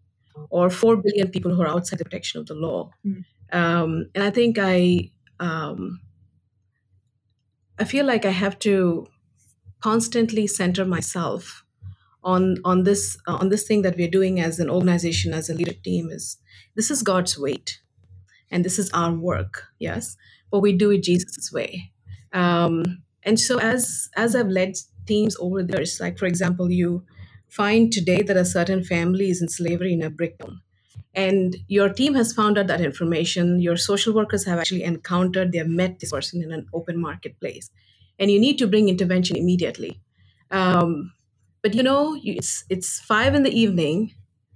or 0.50 0.70
4 0.70 0.98
billion 0.98 1.30
people 1.30 1.54
who 1.56 1.62
are 1.62 1.68
outside 1.68 2.00
the 2.00 2.06
protection 2.06 2.40
of 2.40 2.48
the 2.48 2.56
law, 2.56 2.92
Mm. 3.06 3.26
um, 3.52 4.06
and 4.16 4.24
I 4.24 4.32
think 4.32 4.58
I 4.60 5.12
um, 5.40 6.02
I 7.80 7.86
feel 7.86 8.06
like 8.06 8.26
I 8.26 8.32
have 8.32 8.60
to 8.60 9.08
constantly 9.82 10.48
center 10.48 10.86
myself 10.86 11.64
on 12.24 12.58
on 12.66 12.84
this 12.84 13.18
uh, 13.28 13.36
on 13.36 13.50
this 13.50 13.66
thing 13.68 13.82
that 13.84 13.96
we're 13.98 14.10
doing 14.10 14.40
as 14.42 14.60
an 14.60 14.70
organization 14.70 15.34
as 15.34 15.50
a 15.50 15.54
leadership 15.54 15.84
team 15.84 16.10
is 16.10 16.38
this 16.76 16.92
is 16.92 17.02
god's 17.02 17.40
weight 17.40 17.80
and 18.52 18.66
this 18.66 18.78
is 18.78 18.92
our 18.92 19.14
work 19.14 19.68
yes 19.80 20.18
but 20.52 20.60
we 20.60 20.74
do 20.74 20.92
it 20.92 21.04
jesus' 21.04 21.52
way. 21.54 21.92
Um, 22.34 23.04
and 23.24 23.40
so 23.40 23.60
as 23.60 24.10
as 24.16 24.36
i've 24.36 24.50
led 24.50 24.76
teams 25.08 25.36
over 25.40 25.64
the 25.64 25.78
years 25.78 26.00
like 26.00 26.18
for 26.18 26.26
example 26.26 26.72
you 26.72 27.04
find 27.48 27.92
today 27.92 28.22
that 28.22 28.38
a 28.38 28.46
certain 28.46 28.84
family 28.84 29.30
is 29.30 29.42
in 29.42 29.50
slavery 29.50 29.94
in 29.94 30.04
a 30.04 30.10
brick 30.10 30.38
town 30.40 30.62
and 31.14 31.58
your 31.68 31.90
team 31.90 32.14
has 32.16 32.34
found 32.34 32.58
out 32.58 32.68
that 32.68 32.82
information. 32.82 33.60
Your 33.62 33.78
social 33.78 34.14
workers 34.14 34.46
have 34.46 34.60
actually 34.60 34.84
encountered 34.84 35.52
they 35.52 35.58
have 35.58 35.68
met 35.68 36.00
this 36.00 36.12
person 36.12 36.42
in 36.42 36.52
an 36.52 36.68
open 36.74 37.00
marketplace. 37.00 37.70
And 38.18 38.30
you 38.30 38.40
need 38.40 38.58
to 38.60 38.68
bring 38.68 38.90
intervention 38.90 39.36
immediately. 39.36 40.02
Um, 40.52 41.14
but 41.62 41.74
you 41.74 41.84
know 41.84 42.18
it's 42.24 42.64
it's 42.70 43.00
five 43.00 43.36
in 43.36 43.44
the 43.44 43.52
evening. 43.52 44.14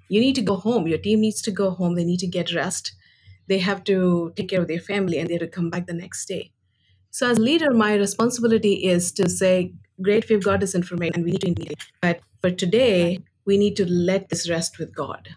You 0.09 0.19
need 0.19 0.35
to 0.35 0.41
go 0.41 0.55
home. 0.55 0.87
Your 0.87 0.97
team 0.97 1.21
needs 1.21 1.41
to 1.43 1.51
go 1.51 1.71
home. 1.71 1.95
They 1.95 2.05
need 2.05 2.19
to 2.19 2.27
get 2.27 2.53
rest. 2.53 2.93
They 3.47 3.59
have 3.59 3.83
to 3.85 4.33
take 4.35 4.49
care 4.49 4.61
of 4.61 4.67
their 4.67 4.79
family 4.79 5.19
and 5.19 5.29
they 5.29 5.33
have 5.33 5.41
to 5.41 5.47
come 5.47 5.69
back 5.69 5.85
the 5.85 5.93
next 5.93 6.25
day. 6.25 6.51
So 7.11 7.29
as 7.29 7.39
leader 7.39 7.73
my 7.73 7.95
responsibility 7.95 8.85
is 8.85 9.11
to 9.13 9.29
say 9.29 9.73
great 10.01 10.27
we've 10.29 10.43
got 10.43 10.59
this 10.59 10.75
information. 10.75 11.15
And 11.15 11.23
we 11.25 11.31
need 11.31 11.41
to 11.41 11.47
engage 11.47 11.93
but 12.01 12.21
for 12.41 12.51
today 12.51 13.19
we 13.45 13.57
need 13.57 13.75
to 13.77 13.89
let 13.89 14.29
this 14.29 14.49
rest 14.49 14.79
with 14.79 14.93
god 14.95 15.35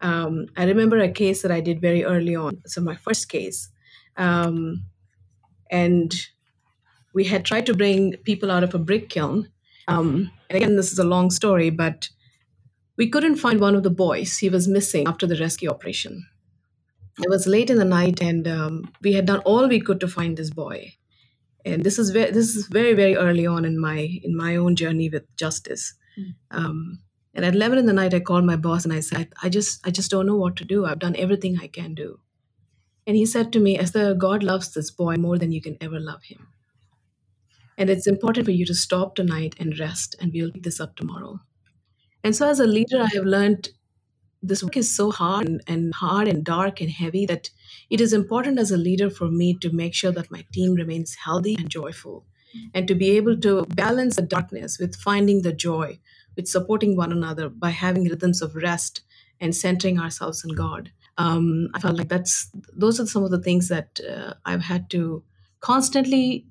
um, 0.00 0.46
i 0.56 0.64
remember 0.64 0.98
a 0.98 1.10
case 1.10 1.42
that 1.42 1.50
i 1.50 1.60
did 1.60 1.80
very 1.80 2.04
early 2.04 2.34
on 2.34 2.60
so 2.66 2.80
my 2.80 2.96
first 2.96 3.28
case 3.28 3.68
um, 4.16 4.84
and 5.70 6.28
we 7.12 7.24
had 7.24 7.44
tried 7.44 7.66
to 7.66 7.74
bring 7.74 8.16
people 8.18 8.50
out 8.50 8.64
of 8.64 8.74
a 8.74 8.78
brick 8.78 9.08
kiln 9.08 9.50
um, 9.88 10.30
and 10.48 10.56
again, 10.56 10.76
this 10.76 10.92
is 10.92 10.98
a 10.98 11.04
long 11.04 11.30
story, 11.30 11.70
but 11.70 12.08
we 12.96 13.08
couldn't 13.08 13.36
find 13.36 13.60
one 13.60 13.74
of 13.74 13.82
the 13.82 13.90
boys. 13.90 14.38
He 14.38 14.48
was 14.48 14.68
missing 14.68 15.06
after 15.06 15.26
the 15.26 15.36
rescue 15.36 15.70
operation. 15.70 16.26
It 17.22 17.30
was 17.30 17.46
late 17.46 17.70
in 17.70 17.78
the 17.78 17.84
night, 17.84 18.20
and 18.20 18.46
um, 18.46 18.92
we 19.02 19.14
had 19.14 19.26
done 19.26 19.40
all 19.40 19.68
we 19.68 19.80
could 19.80 20.00
to 20.00 20.08
find 20.08 20.36
this 20.36 20.50
boy. 20.50 20.92
And 21.64 21.82
this 21.82 21.98
is 21.98 22.10
very, 22.10 22.30
this 22.30 22.54
is 22.54 22.66
very, 22.66 22.94
very 22.94 23.16
early 23.16 23.46
on 23.46 23.64
in 23.64 23.80
my 23.80 24.20
in 24.22 24.36
my 24.36 24.56
own 24.56 24.76
journey 24.76 25.08
with 25.08 25.24
justice. 25.36 25.94
Um, 26.50 27.00
and 27.36 27.44
at 27.44 27.54
11 27.54 27.76
in 27.76 27.84
the 27.84 27.92
night, 27.92 28.14
I 28.14 28.20
called 28.20 28.46
my 28.46 28.56
boss 28.56 28.84
and 28.84 28.94
I 28.94 29.00
said, 29.00 29.28
I 29.42 29.50
just, 29.50 29.86
I 29.86 29.90
just 29.90 30.10
don't 30.10 30.26
know 30.26 30.36
what 30.36 30.56
to 30.56 30.64
do. 30.64 30.86
I've 30.86 30.98
done 30.98 31.14
everything 31.16 31.58
I 31.60 31.66
can 31.66 31.94
do. 31.94 32.18
And 33.06 33.14
he 33.14 33.26
said 33.26 33.52
to 33.52 33.60
me, 33.60 33.78
Esther, 33.78 34.14
God 34.14 34.42
loves 34.42 34.72
this 34.72 34.90
boy 34.90 35.16
more 35.16 35.36
than 35.36 35.52
you 35.52 35.60
can 35.60 35.76
ever 35.82 36.00
love 36.00 36.24
him. 36.24 36.48
And 37.76 37.90
it's 37.90 38.06
important 38.06 38.46
for 38.46 38.52
you 38.52 38.64
to 38.64 38.74
stop 38.74 39.14
tonight 39.14 39.54
and 39.58 39.78
rest, 39.78 40.16
and 40.18 40.32
we'll 40.32 40.50
pick 40.50 40.62
this 40.62 40.80
up 40.80 40.96
tomorrow. 40.96 41.40
And 42.24 42.34
so, 42.34 42.48
as 42.48 42.58
a 42.58 42.66
leader, 42.66 43.02
I 43.02 43.14
have 43.14 43.26
learned 43.26 43.68
this 44.42 44.62
work 44.62 44.78
is 44.78 44.96
so 44.96 45.10
hard 45.10 45.46
and, 45.46 45.60
and 45.66 45.94
hard 45.94 46.28
and 46.28 46.42
dark 46.42 46.80
and 46.80 46.90
heavy 46.90 47.26
that 47.26 47.50
it 47.90 48.00
is 48.00 48.14
important 48.14 48.58
as 48.58 48.70
a 48.70 48.78
leader 48.78 49.10
for 49.10 49.28
me 49.28 49.58
to 49.60 49.70
make 49.70 49.94
sure 49.94 50.12
that 50.12 50.30
my 50.30 50.46
team 50.52 50.72
remains 50.74 51.16
healthy 51.22 51.54
and 51.58 51.68
joyful, 51.68 52.24
and 52.72 52.88
to 52.88 52.94
be 52.94 53.10
able 53.10 53.36
to 53.40 53.66
balance 53.66 54.16
the 54.16 54.22
darkness 54.22 54.78
with 54.78 54.96
finding 54.96 55.42
the 55.42 55.52
joy, 55.52 55.98
with 56.36 56.48
supporting 56.48 56.96
one 56.96 57.12
another 57.12 57.48
by 57.48 57.70
having 57.70 58.04
rhythms 58.04 58.42
of 58.42 58.54
rest 58.54 59.00
and 59.40 59.54
centering 59.54 59.98
ourselves 59.98 60.44
in 60.44 60.54
God. 60.54 60.90
Um, 61.18 61.68
I 61.74 61.80
felt 61.80 61.96
like 61.96 62.08
that's 62.08 62.50
those 62.74 63.00
are 63.00 63.06
some 63.06 63.24
of 63.24 63.30
the 63.30 63.42
things 63.42 63.68
that 63.68 64.00
uh, 64.08 64.34
I've 64.44 64.62
had 64.62 64.90
to 64.90 65.22
constantly 65.60 66.46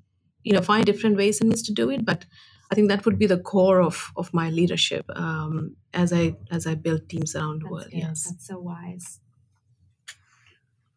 you 0.46 0.52
know 0.52 0.62
find 0.62 0.86
different 0.86 1.16
ways 1.16 1.40
and 1.40 1.50
means 1.50 1.62
to 1.62 1.72
do 1.72 1.90
it 1.90 2.04
but 2.04 2.24
i 2.70 2.74
think 2.74 2.88
that 2.88 3.04
would 3.04 3.18
be 3.18 3.26
the 3.26 3.38
core 3.38 3.80
of 3.82 4.12
of 4.16 4.32
my 4.32 4.48
leadership 4.50 5.04
um, 5.16 5.76
as 5.92 6.12
i 6.12 6.34
as 6.50 6.66
i 6.66 6.74
build 6.74 7.08
teams 7.08 7.34
around 7.34 7.62
the 7.62 7.68
world 7.68 7.90
good. 7.90 7.98
yes 8.02 8.24
That's 8.24 8.46
so 8.46 8.58
wise. 8.58 9.20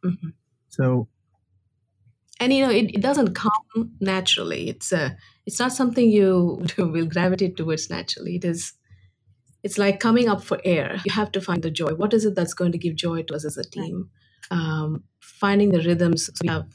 Mhm. 0.06 0.34
So 0.70 1.08
and 2.40 2.54
you 2.54 2.66
know 2.66 2.72
it, 2.72 2.94
it 2.96 3.02
doesn't 3.02 3.34
come 3.34 3.92
naturally 4.00 4.70
it's 4.70 4.92
a 4.92 5.18
it's 5.46 5.60
not 5.60 5.74
something 5.74 6.10
you 6.10 6.62
will 6.78 7.06
gravitate 7.06 7.58
towards 7.58 7.90
naturally 7.90 8.36
it 8.36 8.46
is 8.46 8.74
it's 9.64 9.78
like 9.78 10.00
coming 10.00 10.30
up 10.30 10.44
for 10.44 10.60
air. 10.64 11.00
You 11.06 11.12
have 11.12 11.32
to 11.34 11.42
find 11.42 11.62
the 11.62 11.72
joy. 11.72 11.94
What 11.94 12.14
is 12.14 12.26
it 12.26 12.36
that's 12.36 12.54
going 12.54 12.72
to 12.72 12.78
give 12.78 12.96
joy 12.96 13.24
to 13.24 13.36
us 13.36 13.46
as 13.46 13.58
a 13.58 13.64
team? 13.64 14.10
Um, 14.52 15.04
finding 15.20 15.72
the 15.72 15.82
rhythms. 15.82 16.26
So 16.26 16.32
we 16.42 16.50
have 16.50 16.68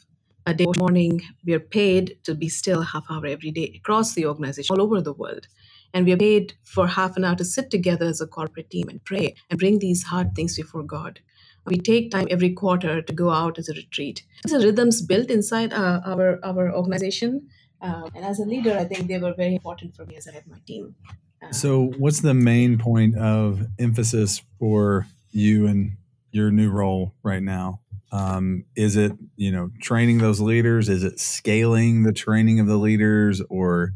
a 0.47 0.55
day 0.55 0.67
morning 0.79 1.23
we 1.47 1.55
are 1.55 1.61
paid 1.61 2.19
to 2.25 2.35
be 2.35 2.49
still 2.49 2.83
half 2.83 3.05
hour 3.11 3.27
every 3.27 3.51
day 3.51 3.73
across 3.77 4.15
the 4.15 4.27
organization 4.27 4.75
all 4.75 4.83
over 4.83 5.01
the 5.01 5.13
world. 5.13 5.49
And 5.95 6.05
we 6.05 6.13
are 6.13 6.19
paid 6.19 6.55
for 6.65 6.87
half 6.87 7.17
an 7.17 7.25
hour 7.25 7.37
to 7.37 7.45
sit 7.45 7.71
together 7.71 8.07
as 8.07 8.21
a 8.21 8.27
corporate 8.27 8.69
team 8.69 8.89
and 8.89 9.03
pray 9.05 9.35
and 9.49 9.59
bring 9.59 9.79
these 9.79 10.03
hard 10.03 10.35
things 10.35 10.57
before 10.57 10.83
god. 10.83 11.21
We 11.67 11.79
take 11.79 12.11
time 12.11 12.27
every 12.31 12.53
quarter 12.53 13.01
to 13.01 13.13
go 13.15 13.31
out 13.31 13.59
as 13.59 13.71
a 13.71 13.75
retreat. 13.75 14.23
These 14.45 14.53
are 14.53 14.61
rhythms 14.61 15.01
built 15.01 15.31
inside 15.31 15.73
uh, 15.73 16.01
our 16.05 16.39
our 16.45 16.75
organization. 16.75 17.49
Um, 17.81 18.11
and 18.15 18.25
as 18.25 18.39
a 18.39 18.45
leader 18.45 18.79
i 18.79 18.85
think 18.85 19.09
they 19.09 19.19
were 19.19 19.35
very 19.35 19.55
important 19.55 19.95
for 19.95 20.07
me 20.07 20.17
as 20.17 20.27
i 20.27 20.33
had 20.33 20.47
my 20.47 20.59
team 20.67 20.95
So, 21.51 21.83
what's 21.99 22.21
the 22.21 22.35
main 22.35 22.79
point 22.79 23.17
of 23.17 23.67
emphasis 23.79 24.43
for 24.59 25.07
you 25.31 25.67
and 25.67 25.97
your 26.33 26.51
new 26.51 26.71
role 26.71 27.15
right 27.23 27.43
now? 27.43 27.81
Um, 28.13 28.65
is 28.77 28.97
it 28.97 29.13
you 29.37 29.53
know 29.53 29.71
training 29.81 30.19
those 30.19 30.41
leaders? 30.41 30.89
Is 30.89 31.05
it 31.05 31.21
scaling 31.21 32.03
the 32.03 32.13
training 32.13 32.61
of 32.61 32.67
the 32.67 32.77
leaders, 32.79 33.41
or 33.51 33.95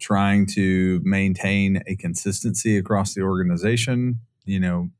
trying 0.00 0.46
to 0.46 1.00
maintain 1.04 1.82
a 1.86 1.96
consistency 1.96 2.76
across 2.76 3.14
the 3.14 3.22
organization? 3.22 4.20
You 4.44 4.60
know, 4.60 4.90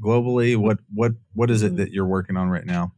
globally, 0.00 0.56
what 0.56 0.78
what 0.94 1.12
what 1.34 1.50
is 1.50 1.62
it 1.62 1.76
Mhm. 1.76 1.78
that 1.78 1.92
you're 1.92 2.06
working 2.06 2.36
on 2.36 2.50
right 2.50 2.66
now? 2.66 2.92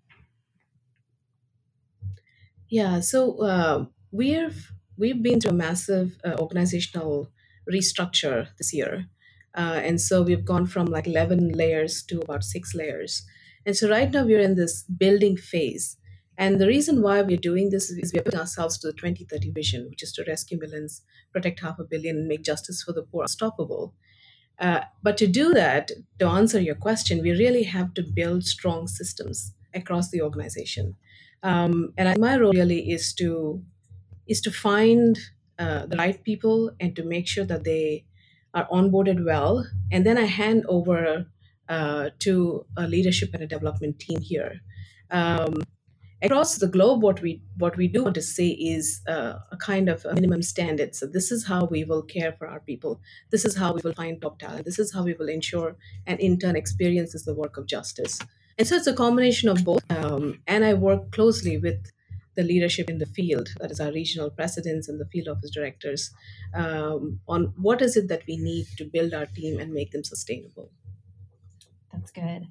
Yeah, 2.68 3.00
so 3.00 3.38
uh, 3.42 3.86
we've 4.12 4.72
we've 4.96 5.22
been 5.22 5.40
through 5.40 5.52
a 5.52 5.54
massive 5.54 6.18
uh, 6.24 6.36
organizational 6.38 7.30
restructure 7.70 8.48
this 8.58 8.72
year, 8.72 9.06
uh, 9.54 9.80
and 9.82 10.00
so 10.00 10.22
we've 10.22 10.44
gone 10.44 10.66
from 10.66 10.86
like 10.86 11.06
eleven 11.06 11.50
layers 11.52 12.02
to 12.04 12.20
about 12.20 12.44
six 12.44 12.74
layers, 12.74 13.22
and 13.66 13.76
so 13.76 13.88
right 13.88 14.10
now 14.10 14.24
we're 14.24 14.40
in 14.40 14.54
this 14.56 14.82
building 14.84 15.36
phase. 15.36 15.96
And 16.38 16.58
the 16.58 16.66
reason 16.66 17.02
why 17.02 17.20
we're 17.20 17.36
doing 17.36 17.68
this 17.68 17.90
is 17.90 18.12
we're 18.14 18.22
putting 18.22 18.40
ourselves 18.40 18.78
to 18.78 18.86
the 18.86 18.94
2030 18.94 19.50
vision, 19.50 19.86
which 19.90 20.02
is 20.02 20.10
to 20.14 20.24
rescue 20.26 20.58
millions, 20.58 21.02
protect 21.32 21.60
half 21.60 21.78
a 21.78 21.84
billion, 21.84 22.16
and 22.16 22.28
make 22.28 22.42
justice 22.42 22.82
for 22.82 22.92
the 22.94 23.02
poor 23.02 23.22
unstoppable. 23.24 23.94
Uh, 24.58 24.82
but 25.02 25.16
to 25.18 25.26
do 25.26 25.52
that, 25.54 25.90
to 26.18 26.26
answer 26.26 26.60
your 26.60 26.74
question, 26.74 27.22
we 27.22 27.30
really 27.32 27.62
have 27.64 27.94
to 27.94 28.02
build 28.02 28.44
strong 28.44 28.86
systems 28.86 29.54
across 29.74 30.10
the 30.10 30.20
organization. 30.22 30.96
Um, 31.42 31.94
and 31.96 32.08
I- 32.08 32.16
my 32.18 32.36
role 32.38 32.52
really 32.52 32.90
is 32.90 33.14
to 33.14 33.64
is 34.26 34.40
to 34.42 34.50
find 34.50 35.18
uh, 35.60 35.84
the 35.86 35.96
right 35.96 36.24
people 36.24 36.70
and 36.80 36.96
to 36.96 37.04
make 37.04 37.28
sure 37.28 37.44
that 37.44 37.64
they 37.64 38.04
are 38.54 38.66
onboarded 38.68 39.24
well. 39.24 39.66
And 39.92 40.06
then 40.06 40.16
I 40.16 40.24
hand 40.24 40.64
over 40.66 41.26
uh, 41.68 42.10
to 42.20 42.66
a 42.76 42.88
leadership 42.88 43.30
and 43.34 43.42
a 43.42 43.46
development 43.46 43.98
team 44.00 44.20
here. 44.20 44.60
Um, 45.10 45.62
across 46.22 46.56
the 46.56 46.66
globe, 46.66 47.02
what 47.02 47.20
we 47.20 47.42
what 47.58 47.76
we 47.76 47.88
do 47.88 48.02
want 48.04 48.14
to 48.14 48.22
say 48.22 48.48
is 48.48 49.02
uh, 49.06 49.34
a 49.52 49.56
kind 49.56 49.88
of 49.88 50.04
a 50.04 50.14
minimum 50.14 50.42
standard. 50.42 50.94
So 50.94 51.06
this 51.06 51.30
is 51.30 51.46
how 51.46 51.66
we 51.66 51.84
will 51.84 52.02
care 52.02 52.32
for 52.32 52.46
our 52.46 52.60
people. 52.60 53.00
This 53.30 53.44
is 53.44 53.56
how 53.56 53.72
we 53.74 53.82
will 53.84 53.94
find 53.94 54.20
top 54.20 54.38
talent. 54.38 54.64
This 54.64 54.78
is 54.78 54.92
how 54.94 55.02
we 55.04 55.14
will 55.14 55.28
ensure 55.28 55.76
an 56.06 56.18
intern 56.18 56.56
experiences 56.56 57.24
the 57.24 57.34
work 57.34 57.56
of 57.56 57.66
justice. 57.66 58.18
And 58.58 58.66
so 58.66 58.76
it's 58.76 58.86
a 58.86 58.94
combination 58.94 59.48
of 59.48 59.64
both. 59.64 59.84
Um, 59.90 60.40
and 60.46 60.64
I 60.64 60.74
work 60.74 61.12
closely 61.12 61.58
with 61.58 61.92
the 62.36 62.42
leadership 62.42 62.88
in 62.88 62.98
the 62.98 63.06
field, 63.06 63.48
that 63.60 63.70
is 63.70 63.80
our 63.80 63.92
regional 63.92 64.30
presidents 64.30 64.88
and 64.88 65.00
the 65.00 65.06
field 65.06 65.28
office 65.28 65.50
directors, 65.50 66.10
um, 66.54 67.20
on 67.28 67.52
what 67.56 67.82
is 67.82 67.96
it 67.96 68.08
that 68.08 68.22
we 68.26 68.36
need 68.36 68.66
to 68.78 68.84
build 68.84 69.12
our 69.14 69.26
team 69.26 69.58
and 69.58 69.72
make 69.72 69.90
them 69.92 70.04
sustainable. 70.04 70.70
That's 71.92 72.10
good. 72.10 72.48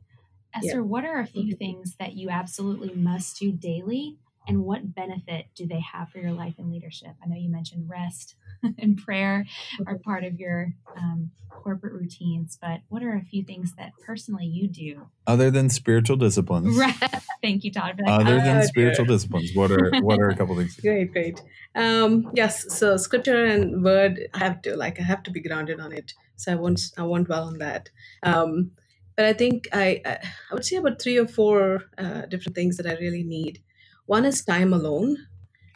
Yeah. 0.62 0.78
Esther, 0.78 0.84
what 0.84 1.06
are 1.06 1.20
a 1.20 1.26
few 1.28 1.54
Mhm. 1.54 1.58
things 1.58 1.96
that 1.98 2.14
you 2.16 2.30
absolutely 2.30 2.94
must 2.94 3.40
do 3.40 3.52
daily, 3.52 4.18
and 4.50 4.64
what 4.64 4.96
benefit 4.96 5.46
do 5.56 5.68
they 5.68 5.80
have 5.80 6.10
for 6.10 6.18
your 6.18 6.32
life 6.32 6.56
and 6.58 6.72
leadership? 6.72 7.12
I 7.24 7.28
know 7.28 7.36
you 7.38 7.50
mentioned 7.50 7.88
rest 7.88 8.36
and 8.80 8.98
prayer 8.98 9.46
are 9.86 10.00
part 10.00 10.24
of 10.24 10.40
your 10.40 10.74
um, 10.98 11.30
corporate 11.52 11.94
routines, 11.94 12.58
but 12.60 12.82
what 12.90 13.04
are 13.04 13.16
a 13.16 13.22
few 13.22 13.44
things 13.44 13.76
that 13.78 13.92
personally 14.06 14.46
you 14.46 14.68
do? 14.68 15.08
Other 15.28 15.52
than 15.52 15.70
spiritual 15.70 16.18
disciplines, 16.18 16.76
Right. 16.76 16.96
Thank 17.44 17.64
you, 17.64 17.72
Todd. 17.72 17.96
For 17.98 18.04
that. 18.04 18.22
other 18.22 18.36
Oh, 18.36 18.44
than 18.44 18.60
dear. 18.60 18.68
spiritual 18.68 19.06
disciplines, 19.06 19.52
what 19.54 19.72
are 19.72 19.92
what 20.02 20.20
are 20.20 20.30
a 20.30 20.36
couple 20.36 20.58
things? 20.58 20.76
Great, 20.78 21.14
great. 21.14 21.42
Um, 21.76 22.32
yes, 22.34 22.76
so 22.78 22.98
scripture 22.98 23.46
and 23.46 23.84
word, 23.84 24.28
I 24.34 24.40
have 24.40 24.62
to 24.64 24.76
like 24.76 25.00
I 25.00 25.04
have 25.04 25.24
to 25.24 25.32
be 25.32 25.40
grounded 25.42 25.80
on 25.80 25.92
it. 25.94 26.14
So 26.36 26.52
I 26.52 26.56
won't 26.56 26.82
I 26.98 27.04
won't 27.04 27.28
dwell 27.28 27.44
on 27.44 27.60
that. 27.60 27.90
Um, 28.24 28.72
but 29.16 29.26
I 29.26 29.34
think 29.34 29.68
I 29.72 30.02
I 30.06 30.18
I 30.50 30.54
would 30.54 30.66
say 30.66 30.78
about 30.78 31.00
three 31.02 31.18
or 31.18 31.28
four 31.28 31.84
uh, 31.98 32.24
different 32.26 32.56
things 32.56 32.78
that 32.78 32.88
I 32.88 32.94
really 33.00 33.24
need. 33.24 33.62
One 34.10 34.26
is 34.26 34.44
time 34.44 34.74
alone, 34.74 35.28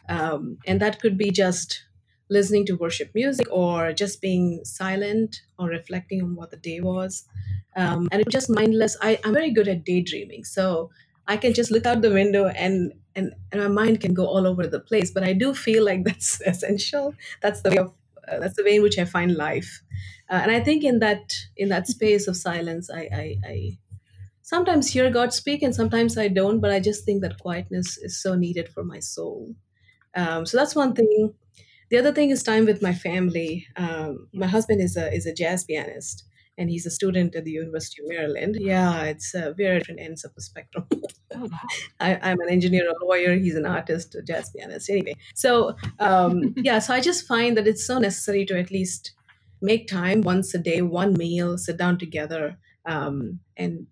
um, 0.08 0.58
and 0.66 0.80
that 0.80 1.00
could 1.00 1.16
be 1.16 1.30
just 1.30 1.84
listening 2.30 2.66
to 2.66 2.76
worship 2.76 3.10
music 3.14 3.46
or 3.50 3.92
just 3.92 4.20
being 4.20 4.64
silent 4.64 5.42
or 5.58 5.68
reflecting 5.68 6.22
on 6.22 6.34
what 6.36 6.50
the 6.50 6.56
day 6.56 6.80
was. 6.80 7.26
Um, 7.76 8.08
and 8.12 8.20
it's 8.22 8.32
just 8.32 8.50
mindless. 8.50 8.96
I, 9.00 9.18
I'm 9.24 9.34
very 9.34 9.50
good 9.52 9.68
at 9.68 9.84
daydreaming, 9.84 10.44
so 10.44 10.90
I 11.26 11.36
can 11.36 11.54
just 11.54 11.70
look 11.70 11.86
out 11.86 12.02
the 12.02 12.10
window 12.12 12.46
and 12.48 12.92
and 13.16 13.34
and 13.52 13.62
my 13.62 13.68
mind 13.68 14.00
can 14.00 14.14
go 14.14 14.26
all 14.26 14.46
over 14.46 14.66
the 14.66 14.80
place. 14.80 15.10
But 15.10 15.24
I 15.24 15.32
do 15.32 15.54
feel 15.54 15.84
like 15.84 16.04
that's 16.08 16.40
essential. 16.42 17.14
That's 17.42 17.62
the 17.62 17.70
way 17.70 17.78
of 17.78 17.94
uh, 18.28 18.38
that's 18.40 18.56
the 18.56 18.64
way 18.64 18.76
in 18.76 18.82
which 18.82 18.98
I 18.98 19.04
find 19.04 19.34
life. 19.34 19.82
Uh, 20.30 20.40
and 20.42 20.50
I 20.50 20.60
think 20.60 20.84
in 20.84 21.00
that 21.00 21.32
in 21.56 21.68
that 21.68 21.86
space 21.86 22.28
of 22.28 22.36
silence, 22.36 22.90
I, 22.90 23.08
I 23.12 23.36
I 23.44 23.78
sometimes 24.44 24.92
hear 24.92 25.10
God 25.10 25.32
speak 25.32 25.62
and 25.62 25.74
sometimes 25.74 26.16
I 26.16 26.28
don't. 26.28 26.60
But 26.60 26.70
I 26.70 26.78
just 26.78 27.04
think 27.04 27.22
that 27.22 27.40
quietness 27.40 27.98
is 27.98 28.22
so 28.22 28.36
needed 28.36 28.68
for 28.68 28.84
my 28.84 29.00
soul. 29.00 29.56
Um, 30.14 30.46
so 30.46 30.56
that's 30.56 30.76
one 30.76 30.94
thing. 30.94 31.34
The 31.90 31.98
other 31.98 32.12
thing 32.12 32.30
is 32.30 32.42
time 32.42 32.66
with 32.66 32.82
my 32.82 32.94
family. 32.94 33.66
Um, 33.76 34.28
my 34.32 34.46
husband 34.46 34.80
is 34.80 34.96
a 34.96 35.12
is 35.12 35.26
a 35.26 35.34
jazz 35.34 35.64
pianist, 35.64 36.24
and 36.56 36.70
he's 36.70 36.86
a 36.86 36.90
student 36.90 37.34
at 37.34 37.44
the 37.44 37.50
University 37.50 38.02
of 38.02 38.08
Maryland. 38.08 38.56
Yeah, 38.58 39.02
it's 39.04 39.34
uh, 39.34 39.52
very 39.56 39.78
different 39.78 40.00
ends 40.00 40.24
of 40.24 40.34
the 40.34 40.42
spectrum. 40.42 40.86
Oh, 41.34 41.48
wow. 41.50 41.58
I, 42.00 42.18
I'm 42.22 42.40
an 42.40 42.48
engineer, 42.48 42.88
a 42.88 43.04
lawyer. 43.04 43.34
He's 43.36 43.56
an 43.56 43.66
artist, 43.66 44.14
a 44.14 44.22
jazz 44.22 44.50
pianist. 44.50 44.88
Anyway, 44.88 45.14
so 45.34 45.76
um, 45.98 46.54
yeah, 46.56 46.78
so 46.78 46.94
I 46.94 47.00
just 47.00 47.26
find 47.26 47.56
that 47.56 47.66
it's 47.66 47.86
so 47.86 47.98
necessary 47.98 48.46
to 48.46 48.58
at 48.58 48.70
least 48.70 49.12
make 49.60 49.86
time 49.88 50.20
once 50.22 50.54
a 50.54 50.58
day, 50.58 50.80
one 50.82 51.14
meal, 51.14 51.58
sit 51.58 51.76
down 51.76 51.98
together, 51.98 52.56
um, 52.86 53.40
and 53.56 53.86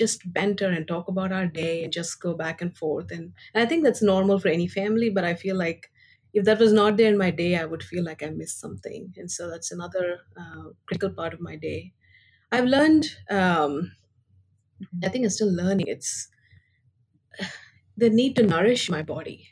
just 0.00 0.32
banter 0.32 0.68
and 0.76 0.86
talk 0.88 1.08
about 1.08 1.32
our 1.32 1.46
day 1.46 1.84
and 1.84 1.92
just 1.92 2.20
go 2.20 2.34
back 2.34 2.62
and 2.62 2.76
forth. 2.76 3.10
And, 3.10 3.32
and 3.54 3.62
I 3.64 3.66
think 3.66 3.84
that's 3.84 4.02
normal 4.02 4.38
for 4.40 4.48
any 4.48 4.68
family, 4.68 5.10
but 5.10 5.24
I 5.24 5.34
feel 5.34 5.56
like 5.56 5.90
if 6.32 6.44
that 6.46 6.58
was 6.60 6.72
not 6.72 6.96
there 6.96 7.10
in 7.12 7.18
my 7.18 7.30
day, 7.30 7.56
I 7.56 7.64
would 7.66 7.82
feel 7.82 8.04
like 8.04 8.22
I 8.22 8.30
missed 8.30 8.60
something. 8.60 9.12
And 9.16 9.30
so 9.30 9.50
that's 9.50 9.72
another 9.72 10.20
uh, 10.36 10.64
critical 10.86 11.10
part 11.10 11.34
of 11.34 11.40
my 11.40 11.56
day. 11.56 11.94
I've 12.52 12.66
learned. 12.66 13.06
Um, 13.30 13.92
I 15.04 15.08
think 15.08 15.24
I'm 15.24 15.30
still 15.30 15.52
learning. 15.52 15.86
It's 15.88 16.28
the 17.96 18.10
need 18.10 18.36
to 18.36 18.42
nourish 18.42 18.88
my 18.90 19.02
body. 19.02 19.48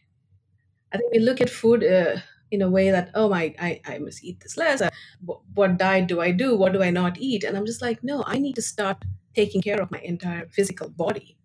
I 0.93 0.99
think 0.99 1.12
we 1.12 1.21
look 1.21 1.40
at 1.40 1.50
food 1.50 1.85
uh, 1.85 2.19
in 2.50 2.62
a 2.62 2.71
way 2.71 2.90
that 2.90 3.11
oh 3.14 3.28
my, 3.31 3.55
I, 3.61 3.81
I 3.87 3.99
must 3.99 4.25
eat 4.25 4.40
this 4.40 4.57
less. 4.57 4.83
Uh, 4.83 4.90
what, 5.25 5.40
what 5.55 5.78
diet 5.78 6.09
do 6.09 6.21
I 6.21 6.33
do? 6.33 6.57
What 6.57 6.73
do 6.73 6.83
I 6.83 6.90
not 6.90 7.19
eat? 7.19 7.45
And 7.45 7.57
I'm 7.57 7.67
just 7.67 7.83
like, 7.83 8.02
no, 8.05 8.25
I 8.26 8.38
need 8.38 8.55
to 8.57 8.62
start 8.62 9.05
taking 9.38 9.62
care 9.62 9.80
of 9.83 9.90
my 9.90 10.00
entire 10.12 10.49
physical 10.49 10.88
body. 10.90 11.37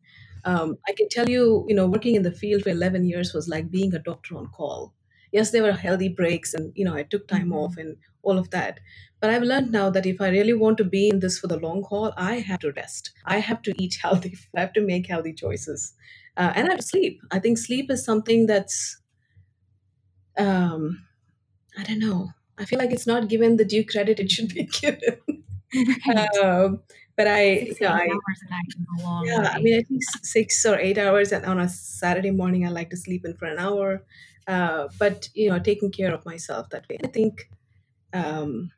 Um, 0.45 0.77
I 0.88 0.93
can 0.93 1.07
tell 1.09 1.29
you, 1.29 1.65
you 1.67 1.75
know, 1.75 1.88
working 1.88 2.15
in 2.15 2.23
the 2.23 2.31
field 2.41 2.63
for 2.63 2.69
11 2.69 3.05
years 3.05 3.33
was 3.33 3.47
like 3.47 3.71
being 3.71 3.93
a 3.95 4.00
doctor 4.00 4.35
on 4.38 4.47
call. 4.50 4.93
Yes, 5.31 5.51
there 5.51 5.63
were 5.63 5.73
healthy 5.73 6.09
breaks, 6.09 6.53
and 6.53 6.71
you 6.75 6.85
know, 6.85 6.93
I 6.95 7.03
took 7.03 7.27
time 7.27 7.53
off 7.53 7.77
and 7.77 7.97
all 8.21 8.38
of 8.38 8.50
that. 8.51 8.79
But 9.19 9.29
I've 9.31 9.41
learned 9.51 9.71
now 9.71 9.89
that 9.89 10.05
if 10.05 10.21
I 10.21 10.29
really 10.29 10.53
want 10.53 10.77
to 10.79 10.83
be 10.83 11.07
in 11.09 11.19
this 11.19 11.39
for 11.39 11.47
the 11.47 11.59
long 11.59 11.83
haul, 11.83 12.13
I 12.17 12.35
have 12.50 12.59
to 12.59 12.71
rest. 12.73 13.12
I 13.25 13.39
have 13.39 13.62
to 13.63 13.73
eat 13.81 13.95
healthy. 14.01 14.35
I 14.55 14.62
have 14.62 14.73
to 14.73 14.81
make 14.81 15.07
healthy 15.07 15.33
choices, 15.33 15.93
uh, 16.38 16.51
and 16.55 16.67
I 16.67 16.71
have 16.71 16.79
to 16.81 16.85
sleep. 16.88 17.21
I 17.31 17.39
think 17.39 17.57
sleep 17.57 17.89
is 17.89 18.03
something 18.05 18.45
that's, 18.47 19.01
um, 20.38 21.05
I 21.77 21.83
don't 21.83 22.00
know. 22.00 22.31
I 22.57 22.65
feel 22.65 22.79
like 22.79 22.91
it's 22.91 23.07
not 23.07 23.29
given 23.29 23.57
the 23.57 23.65
due 23.65 23.85
credit 23.85 24.19
it 24.19 24.31
should 24.31 24.50
be 24.53 24.65
given. 24.81 25.19
Right. 26.05 26.29
um, 26.43 26.83
but 27.15 27.27
I, 27.27 27.41
Six, 27.60 27.79
you 27.79 27.88
know, 27.88 27.93
I 27.93 28.08
hours 28.10 28.39
a 28.46 28.50
night 28.50 28.67
is 28.67 28.86
a 29.00 29.03
long 29.03 29.25
yeah, 29.25 29.51
I 29.53 29.60
mean, 29.62 29.79
I 29.79 29.84
think 29.84 30.01
six 30.24 30.65
or 30.65 30.77
eight 30.77 30.98
hours, 30.98 31.32
and 31.32 31.46
on 31.46 31.60
a 31.60 31.70
Saturday 31.70 32.32
morning, 32.32 32.65
I 32.65 32.70
like 32.70 32.89
to 32.89 32.98
sleep 32.98 33.25
in 33.25 33.36
for 33.36 33.46
an 33.46 33.60
hour. 33.60 34.03
Uh, 34.48 34.89
but 35.00 35.29
you 35.34 35.50
know, 35.50 35.60
taking 35.60 35.91
care 35.91 36.13
of 36.13 36.25
myself 36.25 36.70
that 36.70 36.88
way. 36.89 36.98
I 37.03 37.08
think 37.08 37.50
um, 38.13 38.72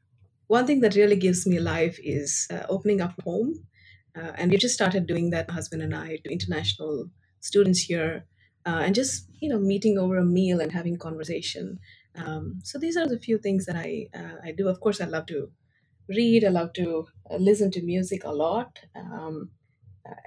one 0.48 0.68
thing 0.68 0.82
that 0.82 0.96
really 0.96 1.15
gives 1.15 1.48
me 1.48 1.60
life 1.60 2.00
is 2.04 2.48
uh, 2.51 2.65
opening 2.70 3.01
up 3.01 3.20
home, 3.24 3.68
uh, 4.15 4.32
and 4.36 4.51
we 4.51 4.58
just 4.58 4.75
started 4.75 5.08
doing 5.08 5.32
that, 5.32 5.48
my 5.48 5.54
husband 5.56 5.82
and 5.82 5.96
I, 5.96 6.18
to 6.18 6.32
international 6.32 7.10
students 7.42 7.82
here, 7.82 8.25
uh, 8.65 8.82
and 8.86 8.96
just 8.96 9.30
you 9.42 9.50
know, 9.50 9.60
meeting 9.60 9.98
over 9.98 10.18
a 10.18 10.25
meal 10.25 10.60
and 10.62 10.72
having 10.72 10.98
conversation. 10.98 11.80
Um, 12.15 12.60
so 12.63 12.80
these 12.80 12.98
are 12.98 13.08
the 13.08 13.20
few 13.20 13.38
things 13.38 13.65
that 13.65 13.75
I 13.75 14.10
uh, 14.13 14.38
I 14.44 14.51
do. 14.51 14.68
Of 14.70 14.80
course, 14.82 15.01
I 15.01 15.06
love 15.06 15.25
to 15.27 15.51
read. 16.07 16.43
I 16.43 16.50
love 16.50 16.74
to 16.74 17.07
uh, 17.29 17.38
listen 17.38 17.71
to 17.71 17.83
music 17.83 18.24
a 18.24 18.33
lot. 18.33 18.79
Um, 18.95 19.51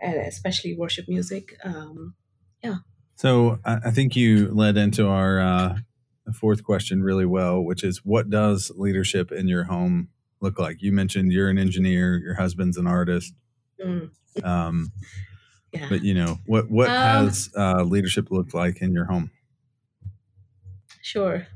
and 0.00 0.16
especially 0.16 0.76
worship 0.76 1.06
music. 1.08 1.56
Um, 1.64 2.14
yeah. 2.62 2.78
So 3.14 3.58
I, 3.64 3.78
I 3.86 3.90
think 3.90 4.16
you 4.16 4.48
led 4.48 4.76
into 4.76 5.06
our 5.06 5.40
uh, 5.40 5.76
fourth 6.34 6.64
question 6.64 7.02
really 7.02 7.26
well, 7.26 7.62
which 7.62 7.84
is 7.84 7.98
what 8.04 8.30
does 8.30 8.72
leadership 8.74 9.32
in 9.32 9.48
your 9.48 9.64
home 9.64 10.08
look 10.40 10.58
like? 10.58 10.82
You 10.82 10.92
mentioned 10.92 11.32
you're 11.32 11.48
an 11.48 11.58
engineer, 11.58 12.18
your 12.18 12.34
husband's 12.34 12.76
an 12.76 12.86
artist, 12.86 13.34
mm, 13.84 14.10
um, 14.42 14.92
yeah. 15.72 15.86
but 15.88 16.02
you 16.02 16.14
know 16.14 16.38
what 16.46 16.70
what 16.70 16.88
Um, 16.88 17.26
has 17.26 17.50
uh, 17.56 17.82
leadership 17.82 18.30
looked 18.30 18.54
like 18.54 18.82
in 18.82 18.92
your 18.92 19.06
home? 19.06 19.30
Sure. 21.02 21.46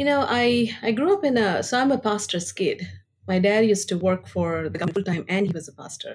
You 0.00 0.06
know, 0.06 0.24
I 0.26 0.74
I 0.80 0.92
grew 0.92 1.12
up 1.12 1.24
in 1.24 1.36
a 1.36 1.62
so 1.62 1.78
I'm 1.78 1.92
a 1.92 1.98
pastor's 1.98 2.52
kid. 2.52 2.88
My 3.28 3.38
dad 3.38 3.66
used 3.66 3.88
to 3.90 3.98
work 3.98 4.28
for 4.34 4.70
the 4.70 4.78
government 4.78 4.94
full 4.94 5.08
time, 5.12 5.26
and 5.28 5.46
he 5.46 5.52
was 5.52 5.68
a 5.68 5.74
pastor. 5.74 6.14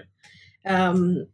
Um, 0.65 1.27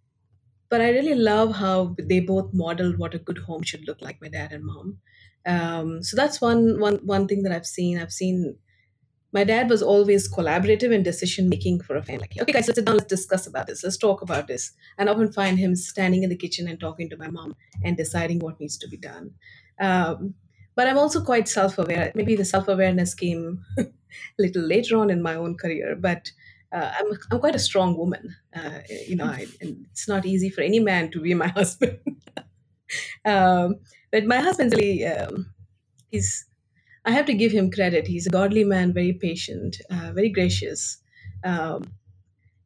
but 0.70 0.82
I 0.82 0.90
really 0.90 1.16
love 1.16 1.56
how 1.56 1.96
they 1.98 2.20
both 2.20 2.54
modeled 2.54 2.98
what 2.98 3.16
a 3.16 3.20
good 3.20 3.38
home 3.38 3.64
should 3.64 3.88
look 3.88 4.02
like. 4.02 4.22
My 4.22 4.28
dad 4.28 4.52
and 4.52 4.66
mom. 4.66 4.98
Um, 5.46 6.04
so 6.04 6.18
that's 6.18 6.42
one 6.42 6.82
one 6.82 6.98
one 7.14 7.26
thing 7.30 7.44
that 7.44 7.54
I've 7.54 7.72
seen. 7.78 7.98
I've 7.98 8.12
seen 8.22 8.58
my 9.34 9.46
dad 9.46 9.70
was 9.70 9.82
always 9.82 10.30
collaborative 10.38 10.92
in 10.92 11.04
decision 11.04 11.48
making 11.48 11.82
for 11.84 11.96
a 11.96 12.04
family. 12.04 12.24
Like, 12.24 12.42
okay, 12.42 12.52
guys, 12.52 12.68
let's 12.68 12.80
sit 12.80 12.86
down. 12.86 12.98
Let's 12.98 13.16
discuss 13.18 13.48
about 13.48 13.68
this. 13.68 13.84
Let's 13.84 13.98
talk 13.98 14.22
about 14.22 14.48
this. 14.48 14.74
And 14.98 15.08
often 15.08 15.32
find 15.32 15.58
him 15.58 15.76
standing 15.76 16.24
in 16.24 16.30
the 16.30 16.44
kitchen 16.46 16.68
and 16.68 16.80
talking 16.80 17.10
to 17.12 17.18
my 17.18 17.30
mom 17.30 17.56
and 17.86 17.96
deciding 17.96 18.40
what 18.40 18.60
needs 18.60 18.78
to 18.80 18.90
be 18.90 18.98
done. 18.98 19.36
Um, 19.80 20.36
but 20.82 20.88
I'm 20.88 20.98
also 20.98 21.22
quite 21.24 21.48
self-aware. 21.48 22.12
Maybe 22.16 22.36
the 22.36 22.44
self-awareness 22.44 23.14
came 23.14 23.64
a 23.78 23.86
little 24.40 24.64
later 24.64 24.98
on 24.98 25.12
in 25.12 25.22
my 25.22 25.36
own 25.36 25.56
career. 25.56 25.96
But 25.96 26.32
uh, 26.72 26.92
I'm 26.98 27.06
I'm 27.30 27.40
quite 27.40 27.54
a 27.54 27.60
strong 27.60 27.96
woman. 27.96 28.36
Uh, 28.56 28.80
you 29.08 29.16
know, 29.16 29.26
I, 29.26 29.46
and 29.62 29.86
it's 29.92 30.08
not 30.08 30.26
easy 30.26 30.50
for 30.50 30.62
any 30.62 30.80
man 30.80 31.12
to 31.12 31.22
be 31.22 31.36
my 31.36 31.48
husband. 31.60 32.00
um, 33.26 33.76
but 34.12 34.26
my 34.26 34.38
husband's 34.38 34.74
really 34.74 35.06
um, 35.06 35.54
he's 36.10 36.48
I 37.06 37.12
have 37.12 37.28
to 37.28 37.36
give 37.36 37.52
him 37.52 37.70
credit. 37.70 38.08
He's 38.08 38.26
a 38.26 38.32
godly 38.32 38.64
man, 38.64 38.92
very 38.92 39.14
patient, 39.14 39.78
uh, 39.92 40.14
very 40.16 40.30
gracious. 40.30 40.98
Um, 41.44 41.84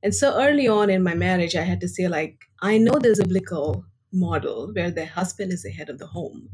and 0.03 0.15
so 0.15 0.41
early 0.41 0.69
on 0.69 0.89
in 0.89 1.03
my 1.03 1.15
marriage, 1.15 1.57
I 1.57 1.63
had 1.63 1.81
to 1.81 1.89
say, 1.89 2.07
like, 2.07 2.45
I 2.61 2.77
know 2.77 2.97
there's 2.97 3.19
a 3.19 3.27
biblical 3.27 3.83
model 4.13 4.71
where 4.71 4.89
the 4.89 5.05
husband 5.05 5.51
is 5.51 5.63
the 5.63 5.71
head 5.71 5.89
of 5.89 5.99
the 5.99 6.07
home. 6.07 6.47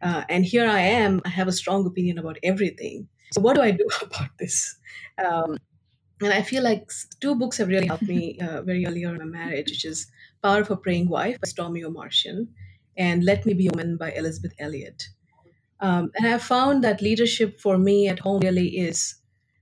Uh, 0.00 0.24
and 0.28 0.44
here 0.44 0.66
I 0.66 0.80
am, 0.80 1.20
I 1.24 1.28
have 1.30 1.48
a 1.48 1.52
strong 1.52 1.86
opinion 1.86 2.18
about 2.18 2.38
everything. 2.42 3.08
So, 3.32 3.40
what 3.40 3.56
do 3.56 3.62
I 3.62 3.70
do 3.72 3.86
about 4.02 4.30
this? 4.38 4.78
Um, 5.24 5.58
and 6.20 6.32
I 6.32 6.42
feel 6.42 6.62
like 6.62 6.90
two 7.20 7.34
books 7.34 7.58
have 7.58 7.68
really 7.68 7.86
helped 7.86 8.08
me 8.08 8.38
uh, 8.42 8.62
very 8.62 8.86
early 8.86 9.04
on 9.04 9.14
in 9.14 9.30
my 9.30 9.38
marriage, 9.38 9.70
which 9.70 9.84
is 9.84 10.10
Power 10.42 10.60
of 10.60 10.70
a 10.70 10.76
Praying 10.76 11.08
Wife 11.08 11.40
by 11.40 11.46
Stormie 11.48 11.84
Omartian 11.84 12.48
and 12.96 13.24
Let 13.24 13.46
Me 13.46 13.54
Be 13.54 13.68
a 13.68 13.70
Woman 13.70 13.96
by 13.96 14.12
Elisabeth 14.12 14.52
Elliot. 14.58 15.08
Um, 15.80 16.10
and 16.16 16.26
I 16.26 16.38
found 16.38 16.82
that 16.84 17.00
leadership 17.02 17.60
for 17.60 17.78
me 17.78 18.08
at 18.08 18.18
home 18.20 18.40
really 18.40 18.78
is 18.78 19.14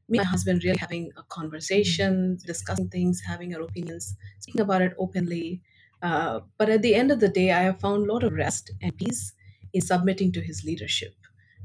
me 0.08 0.18
and 0.18 0.26
my 0.26 0.30
husband 0.30 0.62
really 0.64 0.78
having 0.78 1.10
a 1.16 1.22
conversation, 1.24 2.38
discussing 2.46 2.88
things, 2.88 3.20
having 3.26 3.54
our 3.54 3.62
opinions, 3.62 4.16
speaking 4.38 4.60
about 4.60 4.82
it 4.82 4.94
openly. 4.98 5.62
Uh, 6.02 6.40
but 6.58 6.70
at 6.70 6.82
the 6.82 6.94
end 6.94 7.10
of 7.10 7.20
the 7.20 7.28
day, 7.28 7.50
I 7.50 7.62
have 7.62 7.80
found 7.80 8.04
a 8.08 8.12
lot 8.12 8.22
of 8.22 8.32
rest 8.32 8.70
and 8.80 8.96
peace 8.96 9.32
in 9.76 9.82
submitting 9.82 10.32
to 10.32 10.40
his 10.40 10.64
leadership. 10.64 11.14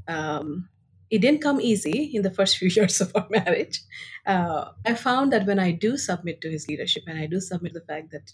Um, 0.08 0.68
it 1.10 1.20
didn't 1.20 1.42
come 1.42 1.60
easy 1.60 1.98
in 2.14 2.22
the 2.22 2.30
first 2.38 2.56
few 2.60 2.68
years 2.68 3.00
of 3.00 3.12
our 3.14 3.26
marriage. 3.30 3.80
Uh, 4.26 4.66
I 4.86 4.94
found 4.94 5.32
that 5.32 5.46
when 5.46 5.58
I 5.58 5.72
do 5.72 5.96
submit 5.96 6.40
to 6.42 6.50
his 6.50 6.68
leadership 6.68 7.04
and 7.06 7.18
I 7.18 7.26
do 7.26 7.40
submit 7.40 7.72
to 7.74 7.80
the 7.80 7.86
fact 7.86 8.12
that 8.12 8.32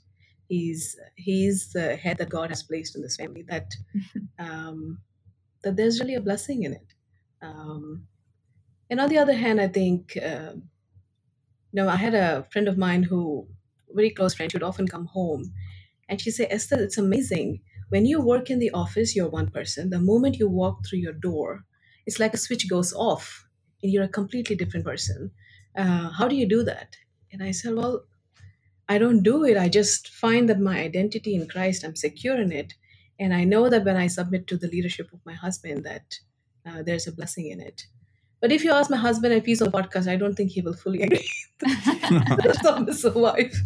he's 0.49 0.97
he's 1.17 1.73
the 1.73 1.97
head 1.97 2.19
that 2.19 2.31
God 2.31 2.51
has 2.51 2.63
placed 2.63 2.97
in 2.97 3.03
this 3.03 3.17
family, 3.17 3.45
that 3.49 3.69
um, 4.39 4.99
that 5.63 5.77
there's 5.77 6.01
really 6.01 6.17
a 6.17 6.29
blessing 6.29 6.65
in 6.65 6.73
it. 6.73 6.89
Um, 7.43 8.07
and 8.91 9.01
on 9.01 9.09
the 9.09 9.19
other 9.19 9.35
hand, 9.35 9.61
I 9.61 9.69
think, 9.69 10.17
uh, 10.17 10.53
you 10.55 11.77
know, 11.79 11.89
I 11.89 11.97
had 11.97 12.15
a 12.15 12.47
friend 12.51 12.69
of 12.69 12.79
mine 12.79 13.03
who, 13.03 13.47
very 13.95 14.11
close 14.11 14.35
friend, 14.35 14.51
she 14.51 14.57
would 14.57 14.71
often 14.73 14.89
come 14.89 15.07
home 15.07 15.53
and 16.09 16.21
she'd 16.21 16.33
say, 16.33 16.47
Esther, 16.51 16.83
it's 16.83 16.99
amazing. 16.99 17.61
When 17.89 18.07
you 18.07 18.21
work 18.21 18.51
in 18.51 18.59
the 18.59 18.71
office, 18.71 19.17
you're 19.17 19.29
one 19.29 19.51
person. 19.51 19.91
The 19.91 20.01
moment 20.01 20.37
you 20.39 20.49
walk 20.49 20.87
through 20.87 21.01
your 21.01 21.13
door, 21.13 21.65
it's 22.07 22.19
like 22.21 22.35
a 22.35 22.39
switch 22.39 22.69
goes 22.69 22.93
off 22.93 23.47
and 23.83 23.93
you're 23.93 24.05
a 24.05 24.09
completely 24.09 24.57
different 24.57 24.87
person. 24.87 25.31
Uh, 25.77 26.11
how 26.11 26.29
do 26.29 26.37
you 26.37 26.47
do 26.49 26.63
that? 26.65 26.97
And 27.33 27.43
I 27.43 27.51
said, 27.53 27.75
well, 27.75 28.05
I 28.89 28.99
don't 28.99 29.23
do 29.23 29.45
it. 29.45 29.57
I 29.57 29.69
just 29.69 30.09
find 30.09 30.49
that 30.49 30.61
my 30.61 30.81
identity 30.81 31.35
in 31.35 31.49
Christ, 31.49 31.85
I'm 31.85 31.97
secure 31.97 32.41
in 32.41 32.53
it. 32.53 32.75
And 33.21 33.35
I 33.35 33.45
know 33.45 33.69
that 33.69 33.85
when 33.85 33.97
I 33.97 34.07
submit 34.07 34.47
to 34.49 34.57
the 34.57 34.69
leadership 34.69 35.13
of 35.13 35.25
my 35.27 35.35
husband, 35.35 35.85
that 35.85 36.19
uh, 36.67 36.83
there's 36.83 37.07
a 37.07 37.13
blessing 37.13 37.49
in 37.51 37.61
it. 37.61 37.87
But 38.41 38.53
if 38.53 38.65
you 38.65 38.73
ask 38.73 38.91
my 38.91 38.97
husband 38.97 39.45
he's 39.47 39.63
on 39.63 39.71
the 39.71 39.79
podcast, 39.83 40.09
I 40.09 40.17
don't 40.17 40.35
think 40.37 40.53
he 40.53 40.63
will 40.63 40.75
fully 40.75 41.03
agree. 41.09 41.29
That's 42.43 42.63
not 42.63 42.87
his 42.87 43.05
wife. 43.05 43.57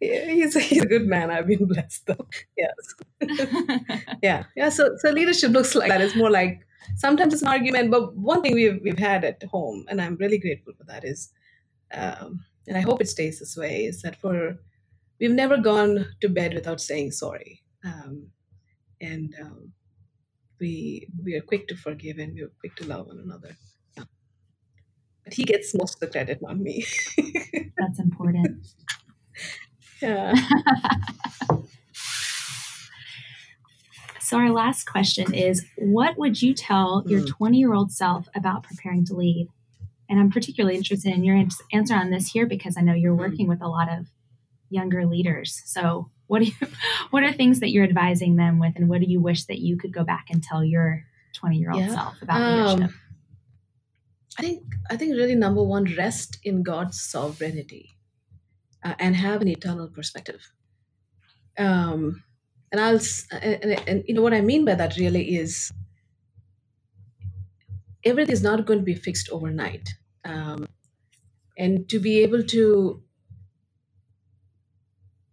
Yeah, 0.00 0.24
he's, 0.26 0.56
a, 0.56 0.60
he's 0.60 0.82
a 0.82 0.86
good 0.86 1.06
man. 1.06 1.30
I've 1.30 1.46
been 1.46 1.66
blessed 1.66 2.06
though. 2.06 2.26
Yes. 2.56 2.94
yeah. 4.22 4.44
Yeah. 4.56 4.68
So, 4.68 4.96
so 4.98 5.10
leadership 5.10 5.50
looks 5.50 5.74
like 5.74 5.88
that. 5.88 6.00
It's 6.00 6.16
more 6.16 6.30
like 6.30 6.60
sometimes 6.96 7.32
it's 7.32 7.42
an 7.42 7.48
argument, 7.48 7.90
but 7.90 8.16
one 8.16 8.42
thing 8.42 8.54
we've, 8.54 8.80
we've 8.82 8.98
had 8.98 9.24
at 9.24 9.42
home, 9.44 9.84
and 9.88 10.00
I'm 10.00 10.16
really 10.16 10.38
grateful 10.38 10.72
for 10.76 10.84
that, 10.84 11.04
is, 11.04 11.32
um, 11.92 12.44
and 12.66 12.76
I 12.76 12.80
hope 12.80 13.00
it 13.00 13.08
stays 13.08 13.40
this 13.40 13.56
way, 13.56 13.84
is 13.84 14.02
that 14.02 14.16
for 14.16 14.58
we've 15.20 15.30
never 15.30 15.56
gone 15.58 16.06
to 16.20 16.28
bed 16.28 16.54
without 16.54 16.80
saying 16.80 17.12
sorry. 17.12 17.62
Um, 17.84 18.28
and 19.00 19.34
um, 19.40 19.72
we 20.60 21.08
we 21.24 21.34
are 21.34 21.40
quick 21.40 21.68
to 21.68 21.76
forgive 21.76 22.18
and 22.18 22.34
we 22.34 22.42
are 22.42 22.52
quick 22.60 22.76
to 22.76 22.86
love 22.86 23.06
one 23.06 23.18
another. 23.18 23.56
Yeah. 23.96 24.04
But 25.24 25.34
he 25.34 25.44
gets 25.44 25.74
most 25.74 25.94
of 25.94 26.00
the 26.00 26.06
credit, 26.08 26.40
not 26.42 26.58
me. 26.58 26.84
That's 27.78 27.98
important. 27.98 28.66
Yeah. 30.02 30.34
So, 34.20 34.36
our 34.38 34.50
last 34.50 34.84
question 34.86 35.34
is 35.34 35.66
What 35.76 36.16
would 36.16 36.40
you 36.40 36.54
tell 36.54 37.02
your 37.06 37.20
Mm. 37.22 37.28
20 37.28 37.58
year 37.58 37.74
old 37.74 37.90
self 37.90 38.28
about 38.34 38.62
preparing 38.62 39.04
to 39.06 39.14
lead? 39.14 39.48
And 40.08 40.20
I'm 40.20 40.30
particularly 40.30 40.76
interested 40.76 41.12
in 41.12 41.24
your 41.24 41.42
answer 41.72 41.94
on 41.96 42.10
this 42.10 42.28
here 42.30 42.46
because 42.46 42.76
I 42.76 42.80
know 42.82 42.94
you're 42.94 43.14
Mm. 43.16 43.18
working 43.18 43.48
with 43.48 43.60
a 43.60 43.66
lot 43.66 43.90
of 43.90 44.06
younger 44.68 45.04
leaders. 45.04 45.60
So, 45.66 46.10
what, 46.28 46.40
do 46.42 46.44
you, 46.46 46.52
what 47.10 47.24
are 47.24 47.32
things 47.32 47.58
that 47.58 47.70
you're 47.70 47.82
advising 47.82 48.36
them 48.36 48.60
with, 48.60 48.74
and 48.76 48.88
what 48.88 49.00
do 49.00 49.06
you 49.06 49.20
wish 49.20 49.44
that 49.46 49.58
you 49.58 49.76
could 49.76 49.92
go 49.92 50.04
back 50.04 50.26
and 50.30 50.40
tell 50.40 50.64
your 50.64 51.02
20 51.34 51.56
year 51.56 51.72
old 51.72 51.80
Yeah. 51.80 51.94
self 51.94 52.22
about 52.22 52.42
Um, 52.42 52.78
leadership? 52.78 52.96
I 54.38 54.42
think 54.42 54.62
I 54.90 54.96
think 54.96 55.12
really 55.16 55.34
number 55.34 55.62
one, 55.62 55.84
rest 55.96 56.38
in 56.44 56.62
God's 56.62 57.00
sovereignty. 57.00 57.90
Uh, 58.84 58.94
and 58.98 59.16
have 59.16 59.42
an 59.42 59.48
eternal 59.48 59.88
perspective. 59.88 60.52
Um, 61.58 62.22
and 62.72 62.80
I'll 62.80 63.00
and, 63.32 63.88
and, 63.88 64.04
you 64.06 64.14
know 64.14 64.22
what 64.22 64.34
I 64.34 64.40
mean 64.40 64.64
by 64.64 64.74
that 64.76 64.96
really 64.96 65.36
is 65.36 65.72
everything 68.04 68.32
is 68.32 68.42
not 68.42 68.66
going 68.66 68.78
to 68.78 68.84
be 68.84 68.94
fixed 68.94 69.28
overnight, 69.30 69.90
um, 70.24 70.66
and 71.58 71.88
to 71.88 71.98
be 71.98 72.20
able 72.20 72.42
to 72.44 73.02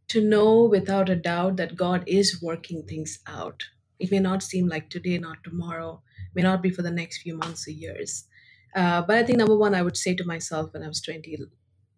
to 0.09 0.21
know 0.21 0.63
without 0.63 1.09
a 1.09 1.15
doubt 1.15 1.57
that 1.57 1.75
God 1.75 2.03
is 2.07 2.41
working 2.41 2.83
things 2.83 3.19
out. 3.27 3.63
It 3.99 4.11
may 4.11 4.19
not 4.19 4.41
seem 4.41 4.67
like 4.67 4.89
today, 4.89 5.17
not 5.17 5.43
tomorrow, 5.43 6.01
may 6.33 6.41
not 6.41 6.61
be 6.61 6.69
for 6.69 6.81
the 6.81 6.91
next 6.91 7.21
few 7.21 7.35
months 7.35 7.67
or 7.67 7.71
years. 7.71 8.25
Uh, 8.75 9.01
but 9.01 9.17
I 9.17 9.23
think 9.23 9.39
number 9.39 9.57
one, 9.57 9.75
I 9.75 9.81
would 9.81 9.97
say 9.97 10.15
to 10.15 10.23
myself 10.23 10.73
when 10.73 10.83
I 10.83 10.87
was 10.87 11.01
20, 11.01 11.37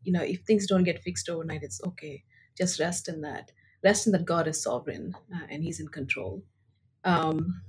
you 0.03 0.11
know, 0.11 0.23
if 0.23 0.41
things 0.41 0.67
don't 0.67 0.83
get 0.83 1.03
fixed 1.03 1.29
overnight, 1.29 1.63
it's 1.63 1.81
okay. 1.83 2.23
Just 2.57 2.79
rest 2.79 3.09
in 3.09 3.21
that. 3.21 3.51
Rest 3.83 4.07
in 4.07 4.13
that 4.13 4.25
God 4.25 4.47
is 4.47 4.61
sovereign 4.61 5.15
uh, 5.33 5.45
and 5.49 5.63
He's 5.63 5.79
in 5.79 5.87
control. 5.87 6.43
Um, 7.03 7.61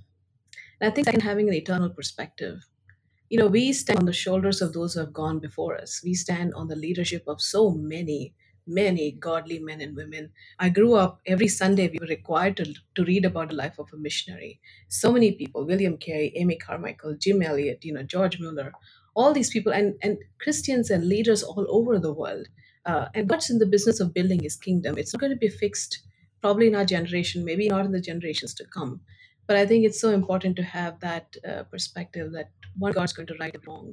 and 0.81 0.91
I 0.91 0.95
think 0.95 1.07
second, 1.07 1.23
having 1.23 1.49
an 1.49 1.55
eternal 1.55 1.91
perspective. 1.91 2.67
You 3.29 3.39
know, 3.39 3.47
we 3.47 3.73
stand 3.73 4.01
on 4.01 4.07
the 4.07 4.13
shoulders 4.13 4.61
of 4.61 4.73
those 4.73 4.95
who 4.95 5.01
have 5.01 5.13
gone 5.13 5.39
before 5.39 5.77
us. 5.77 6.01
We 6.03 6.15
stand 6.15 6.53
on 6.55 6.67
the 6.67 6.75
leadership 6.75 7.23
of 7.29 7.41
so 7.41 7.71
many 7.71 8.35
many 8.67 9.13
godly 9.13 9.59
men 9.59 9.81
and 9.81 9.97
women. 9.97 10.31
I 10.59 10.69
grew 10.69 10.95
up 10.95 11.21
every 11.27 11.49
Sunday, 11.49 11.89
we 11.89 11.99
were 12.01 12.07
required 12.07 12.57
to, 12.59 12.75
to 12.95 13.05
read 13.05 13.25
about 13.25 13.49
the 13.49 13.57
life 13.57 13.79
of 13.79 13.89
a 13.93 13.97
missionary. 13.97 14.61
So 14.89 15.13
many 15.13 15.33
people 15.33 15.67
William 15.67 15.97
Carey, 15.97 16.33
Amy 16.37 16.57
Carmichael, 16.57 17.17
Jim 17.19 17.43
Elliot, 17.43 17.85
you 17.85 17.93
know, 17.93 18.03
George 18.03 18.39
Mueller, 18.39 18.73
all 19.15 19.33
these 19.33 19.51
people, 19.51 19.73
and, 19.73 19.95
and 20.03 20.19
Christians 20.41 20.91
and 20.91 21.07
leaders 21.07 21.43
all 21.43 21.67
over 21.69 21.99
the 21.99 22.13
world. 22.13 22.47
Uh, 22.87 23.07
and 23.15 23.29
God's 23.29 23.51
in 23.51 23.59
the 23.59 23.67
business 23.67 24.01
of 24.01 24.15
building 24.15 24.43
his 24.43 24.57
kingdom. 24.57 24.97
It's 24.97 25.13
not 25.13 25.21
going 25.21 25.33
to 25.33 25.39
be 25.39 25.49
fixed 25.49 26.01
probably 26.41 26.69
in 26.69 26.75
our 26.75 26.85
generation, 26.85 27.45
maybe 27.45 27.69
not 27.69 27.85
in 27.85 27.93
the 27.93 28.01
generations 28.01 28.55
to 28.55 28.65
come. 28.65 29.01
But 29.47 29.57
I 29.57 29.67
think 29.67 29.85
it's 29.85 30.01
so 30.01 30.11
important 30.11 30.57
to 30.57 30.63
have 30.63 31.01
that 31.01 31.37
uh, 31.47 31.65
perspective 31.65 32.33
that 32.33 32.51
one 32.79 32.93
God's 32.93 33.13
going 33.13 33.27
to 33.29 33.37
right 33.39 33.55
it 33.55 33.67
wrong 33.67 33.93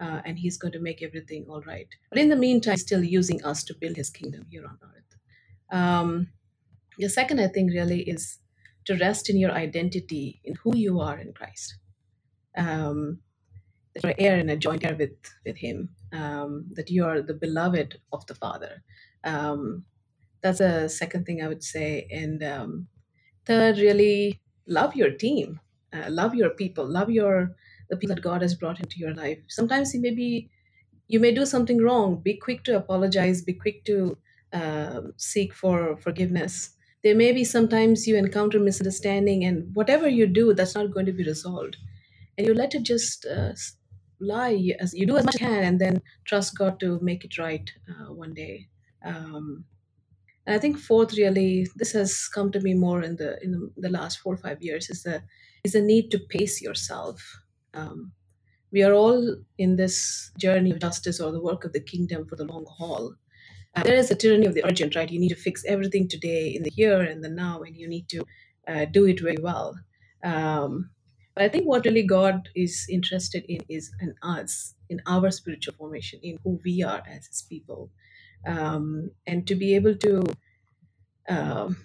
uh, 0.00 0.20
and 0.24 0.38
he's 0.38 0.56
going 0.56 0.72
to 0.72 0.80
make 0.80 1.02
everything 1.02 1.46
all 1.48 1.60
right. 1.62 1.88
But 2.10 2.18
in 2.18 2.28
the 2.28 2.36
meantime, 2.36 2.76
still 2.76 3.04
using 3.04 3.44
us 3.44 3.62
to 3.64 3.74
build 3.80 3.96
his 3.96 4.10
kingdom 4.10 4.46
here 4.50 4.64
on 4.64 4.78
earth. 4.82 5.78
Um, 5.78 6.28
the 6.98 7.08
second, 7.08 7.40
I 7.40 7.48
think, 7.48 7.72
really 7.72 8.00
is 8.02 8.38
to 8.86 8.96
rest 8.96 9.30
in 9.30 9.38
your 9.38 9.52
identity 9.52 10.40
in 10.44 10.54
who 10.62 10.76
you 10.76 11.00
are 11.00 11.18
in 11.18 11.32
Christ. 11.32 11.76
Um, 12.56 13.20
and 14.02 14.50
a 14.50 14.56
joint 14.56 14.84
heir 14.84 14.96
with, 14.96 15.12
with 15.44 15.56
him, 15.56 15.90
um, 16.12 16.66
that 16.72 16.90
you 16.90 17.04
are 17.04 17.22
the 17.22 17.34
beloved 17.34 18.00
of 18.12 18.26
the 18.26 18.34
Father. 18.34 18.82
Um, 19.24 19.84
that's 20.42 20.60
a 20.60 20.88
second 20.88 21.26
thing 21.26 21.42
I 21.42 21.48
would 21.48 21.62
say. 21.62 22.06
And 22.10 22.42
um, 22.42 22.88
third, 23.46 23.78
really 23.78 24.40
love 24.66 24.94
your 24.96 25.10
team, 25.10 25.60
uh, 25.92 26.06
love 26.10 26.34
your 26.34 26.50
people, 26.50 26.86
love 26.86 27.10
your 27.10 27.54
the 27.90 27.96
people 27.96 28.16
that 28.16 28.22
God 28.22 28.42
has 28.42 28.54
brought 28.54 28.80
into 28.80 28.98
your 28.98 29.14
life. 29.14 29.38
Sometimes 29.48 29.94
you 29.94 30.00
may 30.00 30.10
be, 30.10 30.50
you 31.08 31.20
may 31.20 31.32
do 31.32 31.44
something 31.46 31.82
wrong. 31.82 32.20
Be 32.22 32.34
quick 32.36 32.64
to 32.64 32.76
apologize. 32.76 33.42
Be 33.42 33.52
quick 33.52 33.84
to 33.84 34.16
uh, 34.52 35.02
seek 35.16 35.52
for 35.54 35.96
forgiveness. 35.98 36.70
There 37.02 37.14
may 37.14 37.32
be 37.32 37.44
sometimes 37.44 38.06
you 38.06 38.16
encounter 38.16 38.58
misunderstanding, 38.58 39.44
and 39.44 39.74
whatever 39.74 40.08
you 40.08 40.26
do, 40.26 40.54
that's 40.54 40.74
not 40.74 40.92
going 40.92 41.06
to 41.06 41.12
be 41.12 41.24
resolved. 41.24 41.76
And 42.38 42.46
you 42.46 42.54
let 42.54 42.74
it 42.74 42.82
just 42.84 43.26
uh, 43.26 43.52
lie 44.20 44.72
as 44.80 44.94
you 44.94 45.06
do 45.06 45.16
as 45.16 45.24
much 45.24 45.36
as 45.36 45.40
you 45.40 45.46
can, 45.46 45.64
and 45.64 45.80
then 45.80 46.02
trust 46.24 46.56
God 46.56 46.80
to 46.80 46.98
make 47.02 47.24
it 47.24 47.38
right 47.38 47.70
uh, 47.88 48.12
one 48.12 48.34
day. 48.34 48.68
Um, 49.04 49.64
and 50.46 50.54
I 50.54 50.58
think 50.58 50.78
fourth, 50.78 51.16
really, 51.16 51.66
this 51.76 51.92
has 51.92 52.28
come 52.28 52.52
to 52.52 52.60
me 52.60 52.74
more 52.74 53.02
in 53.02 53.16
the 53.16 53.42
in 53.42 53.70
the, 53.76 53.88
last 53.88 54.18
four 54.20 54.34
or 54.34 54.36
five 54.36 54.62
years 54.62 54.90
is 54.90 55.02
the 55.02 55.22
is 55.64 55.72
the 55.72 55.80
need 55.80 56.10
to 56.10 56.18
pace 56.18 56.60
yourself. 56.60 57.22
Um, 57.72 58.12
we 58.70 58.82
are 58.82 58.92
all 58.92 59.36
in 59.56 59.76
this 59.76 60.32
journey 60.38 60.70
of 60.72 60.80
justice 60.80 61.20
or 61.20 61.32
the 61.32 61.40
work 61.40 61.64
of 61.64 61.72
the 61.72 61.80
kingdom 61.80 62.26
for 62.26 62.36
the 62.36 62.44
long 62.44 62.66
haul. 62.76 63.14
Uh, 63.74 63.82
there 63.82 63.96
is 63.96 64.10
a 64.10 64.14
tyranny 64.14 64.46
of 64.46 64.54
the 64.54 64.64
urgent, 64.64 64.94
right? 64.94 65.10
You 65.10 65.20
need 65.20 65.30
to 65.30 65.36
fix 65.36 65.64
everything 65.64 66.08
today, 66.08 66.48
in 66.54 66.62
the 66.62 66.70
here 66.70 67.00
and 67.00 67.22
the 67.24 67.28
now, 67.28 67.62
and 67.62 67.76
you 67.76 67.88
need 67.88 68.08
to 68.10 68.24
uh, 68.68 68.84
do 68.84 69.06
it 69.06 69.20
very 69.20 69.38
well. 69.40 69.78
Um, 70.22 70.90
but 71.34 71.44
I 71.44 71.48
think 71.48 71.66
what 71.66 71.84
really 71.84 72.04
God 72.06 72.48
is 72.54 72.86
interested 72.90 73.44
in 73.48 73.60
is 73.68 73.92
in 74.00 74.14
us, 74.22 74.74
in 74.88 75.00
our 75.06 75.30
spiritual 75.30 75.74
formation, 75.74 76.20
in 76.22 76.38
who 76.44 76.60
we 76.64 76.82
are 76.82 77.02
as 77.08 77.26
His 77.26 77.42
people, 77.48 77.90
um, 78.46 79.10
and 79.26 79.46
to 79.48 79.54
be 79.56 79.74
able 79.74 79.96
to, 79.96 80.24
um, 81.28 81.76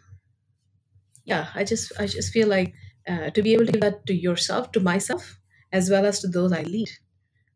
yeah, 1.26 1.50
I 1.56 1.64
just 1.64 1.92
I 2.00 2.08
just 2.08 2.32
feel 2.34 2.48
like 2.48 2.74
uh, 3.08 3.30
to 3.32 3.42
be 3.42 3.54
able 3.54 3.66
to 3.66 3.72
give 3.72 3.82
that 3.82 4.06
to 4.08 4.14
yourself, 4.14 4.72
to 4.74 4.80
myself, 4.80 5.40
as 5.72 5.90
well 5.90 6.06
as 6.06 6.20
to 6.22 6.28
those 6.28 6.52
I 6.52 6.64
lead. 6.64 6.90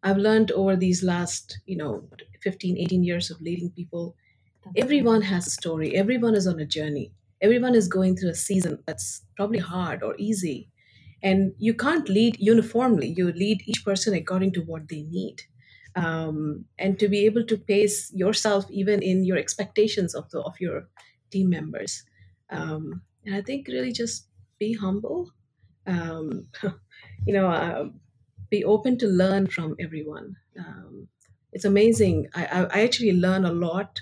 I've 0.03 0.17
learned 0.17 0.51
over 0.51 0.75
these 0.75 1.03
last, 1.03 1.59
you 1.65 1.77
know, 1.77 2.09
15, 2.43 2.77
18 2.77 3.03
years 3.03 3.31
of 3.31 3.41
leading 3.41 3.71
people, 3.71 4.15
everyone 4.77 5.23
has 5.23 5.47
a 5.47 5.51
story, 5.51 5.95
everyone 5.95 6.35
is 6.35 6.47
on 6.47 6.59
a 6.59 6.65
journey, 6.65 7.13
everyone 7.41 7.75
is 7.75 7.87
going 7.89 8.17
through 8.17 8.31
a 8.31 8.35
season 8.35 8.83
that's 8.87 9.25
probably 9.37 9.59
hard 9.59 10.03
or 10.03 10.15
easy. 10.19 10.69
And 11.23 11.53
you 11.57 11.73
can't 11.73 12.09
lead 12.09 12.37
uniformly, 12.39 13.13
you 13.17 13.31
lead 13.31 13.63
each 13.65 13.83
person 13.83 14.13
according 14.13 14.51
to 14.53 14.61
what 14.61 14.89
they 14.89 15.03
need. 15.03 15.41
Um, 15.95 16.65
and 16.79 16.99
to 16.99 17.07
be 17.07 17.25
able 17.25 17.45
to 17.45 17.57
pace 17.57 18.11
yourself 18.13 18.65
even 18.69 19.01
in 19.01 19.23
your 19.23 19.37
expectations 19.37 20.15
of 20.15 20.29
the 20.31 20.41
of 20.41 20.59
your 20.59 20.89
team 21.31 21.49
members. 21.49 22.03
Um, 22.49 23.01
and 23.25 23.35
I 23.35 23.41
think 23.41 23.67
really 23.67 23.91
just 23.91 24.27
be 24.59 24.73
humble. 24.73 25.31
Um, 25.85 26.47
you 27.25 27.33
know, 27.33 27.47
uh, 27.47 27.89
be 28.49 28.63
open 28.63 28.97
to 28.99 29.07
learn 29.07 29.47
from 29.47 29.75
everyone. 29.79 30.35
Um, 30.57 31.07
it's 31.51 31.65
amazing. 31.65 32.27
I, 32.35 32.45
I, 32.45 32.59
I, 32.75 32.83
actually 32.83 33.13
learn 33.13 33.45
a 33.45 33.51
lot 33.51 33.99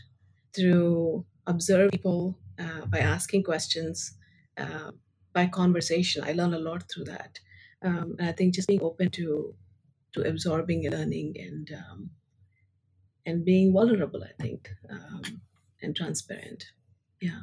through 0.54 1.26
observe 1.48 1.92
people 1.92 2.38
uh, 2.60 2.86
by 2.88 3.00
asking 3.00 3.44
questions, 3.44 4.14
uh, 4.58 4.92
by 5.34 5.48
conversation. 5.48 6.24
I 6.24 6.34
learn 6.34 6.54
a 6.54 6.60
lot 6.60 6.84
through 6.90 7.06
that. 7.06 7.40
Um, 7.84 8.16
and 8.20 8.30
I 8.30 8.32
think 8.32 8.54
just 8.54 8.68
being 8.68 8.82
open 8.82 9.10
to 9.12 9.56
to 10.14 10.28
absorbing 10.28 10.86
and 10.86 10.96
learning 10.96 11.36
and 11.40 11.72
um, 11.72 12.10
and 13.26 13.46
being 13.46 13.74
vulnerable, 13.74 14.24
I 14.24 14.42
think, 14.42 14.70
um, 14.90 15.42
and 15.82 15.96
transparent. 15.96 16.66
Yeah. 17.22 17.42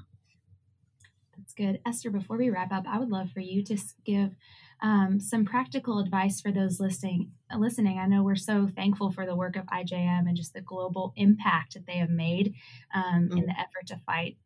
That's 1.37 1.55
good. 1.55 1.81
Esther, 1.87 2.11
before 2.11 2.37
we 2.37 2.51
wrap 2.51 2.73
up, 2.73 2.85
I 2.89 2.99
would 2.99 3.11
love 3.11 3.31
for 3.31 3.41
you 3.41 3.63
to 3.65 3.79
give 4.05 4.35
um, 4.83 5.21
some 5.21 5.45
practical 5.45 6.01
advice 6.01 6.41
for 6.41 6.51
those 6.51 6.81
listening. 6.81 7.33
Listening, 7.57 7.99
I 7.99 8.07
know 8.07 8.23
we're 8.23 8.37
so 8.37 8.69
thankful 8.69 9.11
for 9.11 9.25
the 9.25 9.37
work 9.37 9.57
of 9.57 9.67
IJM 9.67 10.27
and 10.29 10.37
just 10.37 10.53
the 10.53 10.61
global 10.61 11.13
impact 11.17 11.75
that 11.75 11.87
they 11.87 11.99
have 11.99 12.11
made 12.11 12.55
um, 12.95 13.29
mm 13.31 13.39
in 13.39 13.47
the 13.47 13.59
effort 13.59 13.87
to 13.87 14.01
fight 14.05 14.37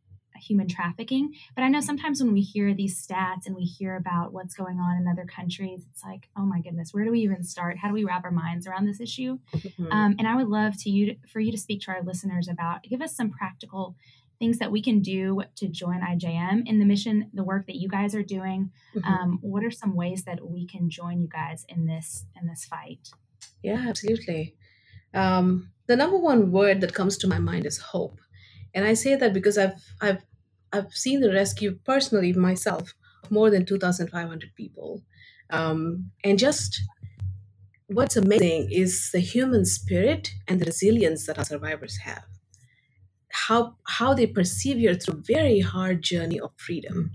human 0.43 0.69
trafficking. 0.69 1.33
But 1.55 1.63
I 1.63 1.69
know 1.69 1.81
sometimes 1.81 2.23
when 2.23 2.33
we 2.33 2.41
hear 2.41 2.75
these 2.75 3.05
stats 3.05 3.47
and 3.47 3.55
we 3.55 3.63
hear 3.65 3.97
about 3.97 4.33
what's 4.33 4.55
going 4.55 4.79
on 4.79 4.97
in 4.97 5.09
other 5.09 5.25
countries, 5.25 5.85
it's 5.91 6.03
like, 6.05 6.29
oh 6.37 6.43
my 6.43 6.61
goodness, 6.61 6.93
where 6.93 7.05
do 7.05 7.11
we 7.11 7.21
even 7.21 7.45
start? 7.45 7.79
How 7.79 7.89
do 7.89 7.95
we 7.95 8.05
wrap 8.05 8.25
our 8.25 8.31
minds 8.31 8.67
around 8.67 8.87
this 8.87 9.01
issue? 9.01 9.39
Mm-hmm. 9.55 9.93
Um, 9.93 10.17
and 10.19 10.27
I 10.27 10.37
would 10.37 10.49
love 10.49 10.77
to 10.83 10.91
you 10.91 11.17
for 11.27 11.41
you 11.41 11.53
to 11.53 11.59
speak 11.59 11.83
to 11.83 11.93
our 11.93 12.03
listeners 12.03 12.49
about 12.49 12.83
give 12.83 13.03
us 13.03 13.15
some 13.17 13.31
practical 13.31 13.97
things 14.43 14.59
that 14.59 14.73
we 14.73 14.83
can 14.83 14.99
do 14.99 15.41
to 15.55 15.69
join 15.69 16.01
IJM 16.01 16.67
in 16.67 16.81
the 16.81 16.85
mission, 16.85 17.31
the 17.33 17.45
work 17.45 17.67
that 17.69 17.77
you 17.77 17.89
guys 17.89 18.13
are 18.13 18.25
doing. 18.25 18.73
Mm-hmm. 18.97 19.09
Um, 19.09 19.39
what 19.41 19.63
are 19.63 19.71
some 19.71 19.95
ways 19.95 20.25
that 20.25 20.45
we 20.45 20.67
can 20.67 20.91
join 20.91 21.21
you 21.21 21.29
guys 21.29 21.65
in 21.69 21.87
this 21.87 22.27
in 22.41 22.49
this 22.49 22.65
fight? 22.65 23.11
Yeah, 23.63 23.85
absolutely. 23.89 24.57
Um, 25.15 25.71
the 25.87 25.95
number 25.95 26.17
one 26.17 26.51
word 26.51 26.81
that 26.81 26.93
comes 26.93 27.17
to 27.19 27.29
my 27.29 27.39
mind 27.39 27.67
is 27.67 27.79
hope, 27.79 28.21
and 28.75 28.85
I 28.85 28.95
say 28.95 29.15
that 29.15 29.33
because 29.33 29.57
I've 29.59 29.81
I've 30.01 30.25
I've 30.73 30.93
seen 30.93 31.21
the 31.21 31.33
rescue 31.33 31.79
personally 31.85 32.33
myself 32.33 32.95
more 33.31 33.51
than 33.51 33.65
two 33.65 33.79
thousand 33.79 34.09
five 34.09 34.29
hundred 34.29 34.55
people, 34.55 35.03
um, 35.51 36.11
and 36.25 36.39
just 36.39 36.81
what's 37.87 38.17
amazing 38.17 38.69
is 38.71 39.11
the 39.13 39.21
human 39.21 39.65
spirit 39.65 40.33
and 40.49 40.61
the 40.61 40.65
resilience 40.65 41.27
that 41.27 41.39
our 41.39 41.45
survivors 41.45 41.99
have. 41.99 42.25
How 43.31 43.77
how 43.85 44.15
they 44.15 44.27
persevere 44.27 44.95
through 44.95 45.23
very 45.27 45.61
hard 45.61 46.03
journey 46.03 46.41
of 46.41 46.53
freedom. 46.57 47.13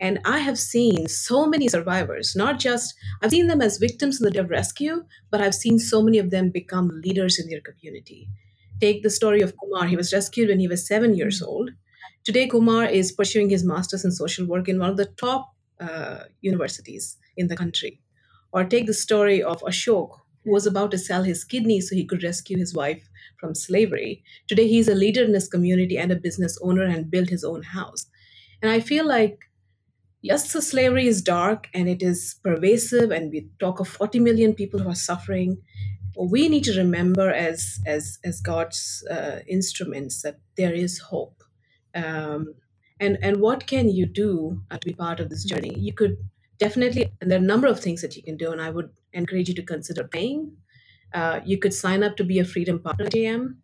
And 0.00 0.18
i 0.24 0.38
have 0.38 0.58
seen 0.58 1.08
so 1.08 1.46
many 1.46 1.68
survivors 1.68 2.34
not 2.36 2.58
just 2.58 2.94
i've 3.22 3.30
seen 3.30 3.46
them 3.46 3.62
as 3.62 3.78
victims 3.78 4.20
in 4.20 4.24
the 4.24 4.30
day 4.32 4.40
of 4.40 4.50
rescue 4.50 5.04
but 5.30 5.40
i've 5.40 5.54
seen 5.54 5.78
so 5.78 6.02
many 6.02 6.18
of 6.18 6.30
them 6.30 6.50
become 6.50 7.00
leaders 7.04 7.38
in 7.38 7.48
their 7.48 7.60
community. 7.60 8.28
Take 8.80 9.02
the 9.02 9.08
story 9.10 9.40
of 9.40 9.54
kumar. 9.56 9.86
He 9.86 9.96
was 9.96 10.12
rescued 10.12 10.48
when 10.48 10.60
he 10.60 10.68
was 10.68 10.86
seven 10.86 11.14
years 11.14 11.40
mm. 11.40 11.46
old 11.46 11.70
today 12.24 12.46
kumar 12.46 12.84
is 12.84 13.12
pursuing 13.12 13.50
his 13.50 13.64
master's 13.64 14.04
in 14.04 14.12
social 14.12 14.46
work 14.46 14.68
in 14.68 14.78
one 14.78 14.90
of 14.90 14.96
the 14.96 15.06
top 15.06 15.54
uh, 15.80 16.20
universities 16.40 17.16
in 17.36 17.48
the 17.48 17.56
country 17.56 18.00
or 18.52 18.64
take 18.64 18.86
the 18.86 18.94
story 18.94 19.42
of 19.42 19.60
ashok 19.62 20.20
who 20.44 20.52
was 20.52 20.66
about 20.66 20.90
to 20.90 20.98
sell 20.98 21.22
his 21.22 21.44
kidney 21.44 21.80
so 21.80 21.94
he 21.94 22.04
could 22.04 22.22
rescue 22.22 22.58
his 22.58 22.74
wife 22.74 23.08
from 23.38 23.54
slavery. 23.54 24.22
Today, 24.46 24.68
he's 24.68 24.88
a 24.88 24.94
leader 24.94 25.24
in 25.24 25.34
his 25.34 25.48
community 25.48 25.98
and 25.98 26.12
a 26.12 26.16
business 26.16 26.58
owner 26.62 26.84
and 26.84 27.10
built 27.10 27.30
his 27.30 27.44
own 27.44 27.62
house. 27.62 28.06
And 28.62 28.70
I 28.70 28.80
feel 28.80 29.06
like, 29.06 29.38
yes, 30.22 30.52
the 30.52 30.62
slavery 30.62 31.06
is 31.06 31.22
dark 31.22 31.68
and 31.74 31.88
it 31.88 32.02
is 32.02 32.36
pervasive, 32.42 33.10
and 33.10 33.30
we 33.30 33.48
talk 33.60 33.80
of 33.80 33.88
40 33.88 34.20
million 34.20 34.54
people 34.54 34.80
who 34.80 34.90
are 34.90 34.94
suffering. 34.94 35.58
We 36.18 36.48
need 36.48 36.64
to 36.64 36.78
remember 36.78 37.30
as 37.30 37.80
as 37.86 38.18
as 38.24 38.40
God's 38.40 39.04
uh, 39.10 39.40
instruments 39.48 40.22
that 40.22 40.38
there 40.56 40.72
is 40.72 40.98
hope. 40.98 41.43
Um, 41.94 42.54
and 43.00 43.18
and 43.22 43.40
what 43.40 43.66
can 43.66 43.88
you 43.88 44.06
do 44.06 44.62
uh, 44.70 44.78
to 44.78 44.86
be 44.86 44.94
part 44.94 45.20
of 45.20 45.30
this 45.30 45.44
journey? 45.44 45.74
You 45.78 45.92
could 45.92 46.16
definitely, 46.58 47.12
and 47.20 47.30
there 47.30 47.38
are 47.38 47.42
a 47.42 47.46
number 47.46 47.66
of 47.66 47.80
things 47.80 48.02
that 48.02 48.16
you 48.16 48.22
can 48.22 48.36
do, 48.36 48.52
and 48.52 48.60
I 48.60 48.70
would 48.70 48.90
encourage 49.12 49.48
you 49.48 49.54
to 49.54 49.62
consider 49.62 50.04
paying. 50.04 50.56
Uh, 51.12 51.40
you 51.44 51.58
could 51.58 51.74
sign 51.74 52.02
up 52.02 52.16
to 52.16 52.24
be 52.24 52.38
a 52.38 52.44
Freedom 52.44 52.80
Partner 52.80 53.06
at 53.06 53.12
IJM. 53.12 53.56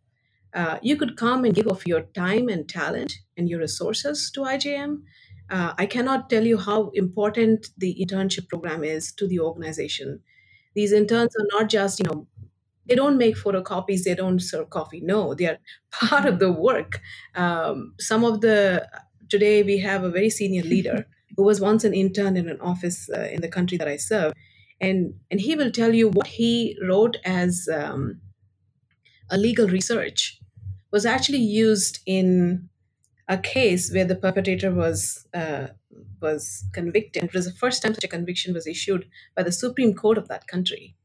Uh, 0.52 0.78
you 0.82 0.96
could 0.96 1.16
come 1.16 1.44
and 1.44 1.54
give 1.54 1.68
of 1.68 1.86
your 1.86 2.02
time 2.02 2.48
and 2.48 2.68
talent 2.68 3.14
and 3.36 3.48
your 3.48 3.60
resources 3.60 4.30
to 4.32 4.40
IJM. 4.40 5.02
Uh, 5.48 5.74
I 5.78 5.86
cannot 5.86 6.30
tell 6.30 6.46
you 6.46 6.58
how 6.58 6.90
important 6.90 7.68
the 7.76 7.96
internship 8.04 8.48
program 8.48 8.84
is 8.84 9.12
to 9.12 9.26
the 9.26 9.40
organization. 9.40 10.22
These 10.74 10.92
interns 10.92 11.34
are 11.36 11.46
not 11.52 11.68
just, 11.68 12.00
you 12.00 12.04
know, 12.08 12.26
they 12.90 12.96
don't 12.96 13.16
make 13.16 13.36
photocopies, 13.36 14.02
they 14.02 14.14
don't 14.14 14.40
serve 14.40 14.68
coffee. 14.68 15.00
No, 15.00 15.34
they 15.34 15.46
are 15.46 15.58
part 15.92 16.26
of 16.26 16.40
the 16.40 16.52
work. 16.52 17.00
Um, 17.34 17.94
some 17.98 18.24
of 18.24 18.42
the, 18.42 18.86
today 19.30 19.62
we 19.62 19.78
have 19.78 20.04
a 20.04 20.10
very 20.10 20.28
senior 20.28 20.62
leader 20.62 21.06
who 21.36 21.44
was 21.44 21.60
once 21.60 21.84
an 21.84 21.94
intern 21.94 22.36
in 22.36 22.50
an 22.50 22.60
office 22.60 23.08
uh, 23.16 23.28
in 23.32 23.40
the 23.40 23.48
country 23.48 23.78
that 23.78 23.88
I 23.88 23.96
serve 23.96 24.34
and 24.80 25.14
and 25.30 25.40
he 25.40 25.54
will 25.56 25.70
tell 25.70 25.94
you 25.94 26.08
what 26.08 26.26
he 26.26 26.76
wrote 26.82 27.18
as 27.24 27.68
um, 27.72 28.20
a 29.30 29.36
legal 29.36 29.68
research 29.68 30.40
was 30.90 31.06
actually 31.06 31.38
used 31.38 32.00
in 32.06 32.68
a 33.28 33.38
case 33.38 33.92
where 33.92 34.04
the 34.04 34.16
perpetrator 34.16 34.72
was 34.72 35.26
uh, 35.34 35.68
was 36.20 36.64
convicted. 36.72 37.24
It 37.24 37.34
was 37.34 37.46
the 37.46 37.52
first 37.52 37.82
time 37.82 37.94
such 37.94 38.04
a 38.04 38.08
conviction 38.08 38.54
was 38.54 38.66
issued 38.66 39.08
by 39.36 39.42
the 39.42 39.52
Supreme 39.52 39.94
Court 39.94 40.18
of 40.18 40.28
that 40.28 40.46
country. 40.46 40.96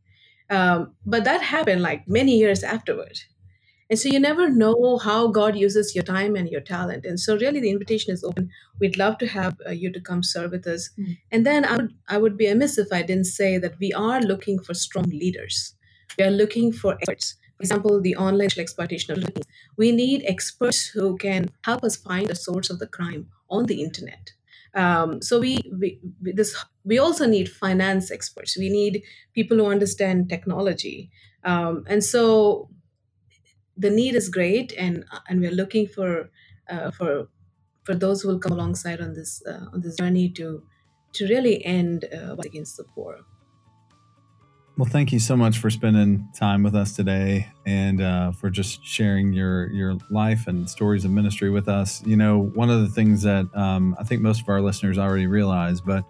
Um, 0.49 0.93
but 1.05 1.23
that 1.23 1.41
happened 1.41 1.81
like 1.81 2.07
many 2.07 2.37
years 2.37 2.63
afterward. 2.63 3.19
And 3.89 3.99
so 3.99 4.09
you 4.09 4.19
never 4.19 4.49
know 4.49 4.97
how 4.97 5.27
God 5.27 5.55
uses 5.55 5.93
your 5.93 6.03
time 6.03 6.35
and 6.35 6.49
your 6.49 6.61
talent. 6.61 7.05
And 7.05 7.19
so 7.19 7.37
really 7.37 7.59
the 7.59 7.69
invitation 7.69 8.13
is 8.13 8.23
open. 8.23 8.49
We'd 8.79 8.97
love 8.97 9.19
to 9.19 9.27
have 9.27 9.57
uh, 9.65 9.71
you 9.71 9.91
to 9.91 10.01
come 10.01 10.23
serve 10.23 10.51
with 10.51 10.65
us. 10.65 10.89
Mm. 10.97 11.17
And 11.31 11.45
then 11.45 11.65
I 11.65 11.77
would 11.77 11.93
I 12.07 12.17
would 12.17 12.37
be 12.37 12.47
amiss 12.47 12.77
if 12.79 12.91
I 12.91 13.03
didn't 13.03 13.25
say 13.25 13.59
that 13.59 13.77
we 13.79 13.93
are 13.93 14.21
looking 14.21 14.59
for 14.59 14.73
strong 14.73 15.05
leaders. 15.09 15.75
We 16.17 16.25
are 16.25 16.31
looking 16.31 16.71
for 16.71 16.93
experts. 16.93 17.35
For 17.57 17.63
example, 17.63 18.01
the 18.01 18.15
online 18.15 18.49
exploitation 18.57 19.23
of. 19.23 19.29
We 19.77 19.91
need 19.91 20.23
experts 20.25 20.87
who 20.87 21.17
can 21.17 21.51
help 21.63 21.83
us 21.83 21.95
find 21.95 22.27
the 22.27 22.35
source 22.35 22.69
of 22.69 22.79
the 22.79 22.87
crime 22.87 23.27
on 23.49 23.65
the 23.67 23.81
internet. 23.81 24.31
Um, 24.75 25.21
so 25.21 25.39
we, 25.39 25.59
we 25.79 25.99
this 26.21 26.55
we 26.83 26.99
also 26.99 27.25
need 27.25 27.49
finance 27.49 28.11
experts. 28.11 28.57
We 28.57 28.69
need 28.69 29.03
people 29.33 29.57
who 29.57 29.67
understand 29.67 30.29
technology. 30.29 31.09
Um, 31.43 31.85
and 31.87 32.03
so 32.03 32.69
the 33.77 33.89
need 33.89 34.15
is 34.15 34.29
great, 34.29 34.73
and 34.77 35.05
and 35.27 35.39
we're 35.41 35.51
looking 35.51 35.87
for 35.87 36.29
uh, 36.69 36.91
for 36.91 37.27
for 37.83 37.95
those 37.95 38.21
who 38.21 38.29
will 38.29 38.39
come 38.39 38.53
alongside 38.53 39.01
on 39.01 39.13
this 39.13 39.43
uh, 39.45 39.65
on 39.73 39.81
this 39.81 39.95
journey 39.95 40.29
to 40.29 40.63
to 41.13 41.27
really 41.27 41.63
end 41.65 42.05
uh, 42.13 42.35
against 42.43 42.77
the 42.77 42.83
poor. 42.83 43.19
Well, 44.77 44.89
thank 44.89 45.13
you 45.13 45.19
so 45.19 45.37
much 45.37 45.59
for 45.59 45.69
spending 45.69 46.27
time 46.35 46.61
with 46.61 46.75
us 46.75 46.93
today, 46.93 47.47
and 47.65 48.01
uh, 48.01 48.31
for 48.33 48.49
just 48.49 48.85
sharing 48.85 49.31
your 49.31 49.67
your 49.71 49.95
life 50.09 50.47
and 50.47 50.69
stories 50.69 51.05
of 51.05 51.11
ministry 51.11 51.49
with 51.49 51.69
us. 51.69 52.05
You 52.05 52.17
know, 52.17 52.39
one 52.39 52.69
of 52.69 52.81
the 52.81 52.89
things 52.89 53.21
that 53.21 53.47
um, 53.55 53.95
I 53.97 54.03
think 54.03 54.21
most 54.21 54.41
of 54.41 54.49
our 54.49 54.59
listeners 54.59 54.97
already 54.97 55.27
realize, 55.27 55.79
but 55.79 56.03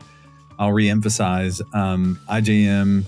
I'll 0.58 0.72
reemphasize: 0.72 1.62
um, 1.76 2.20
IJM 2.28 3.06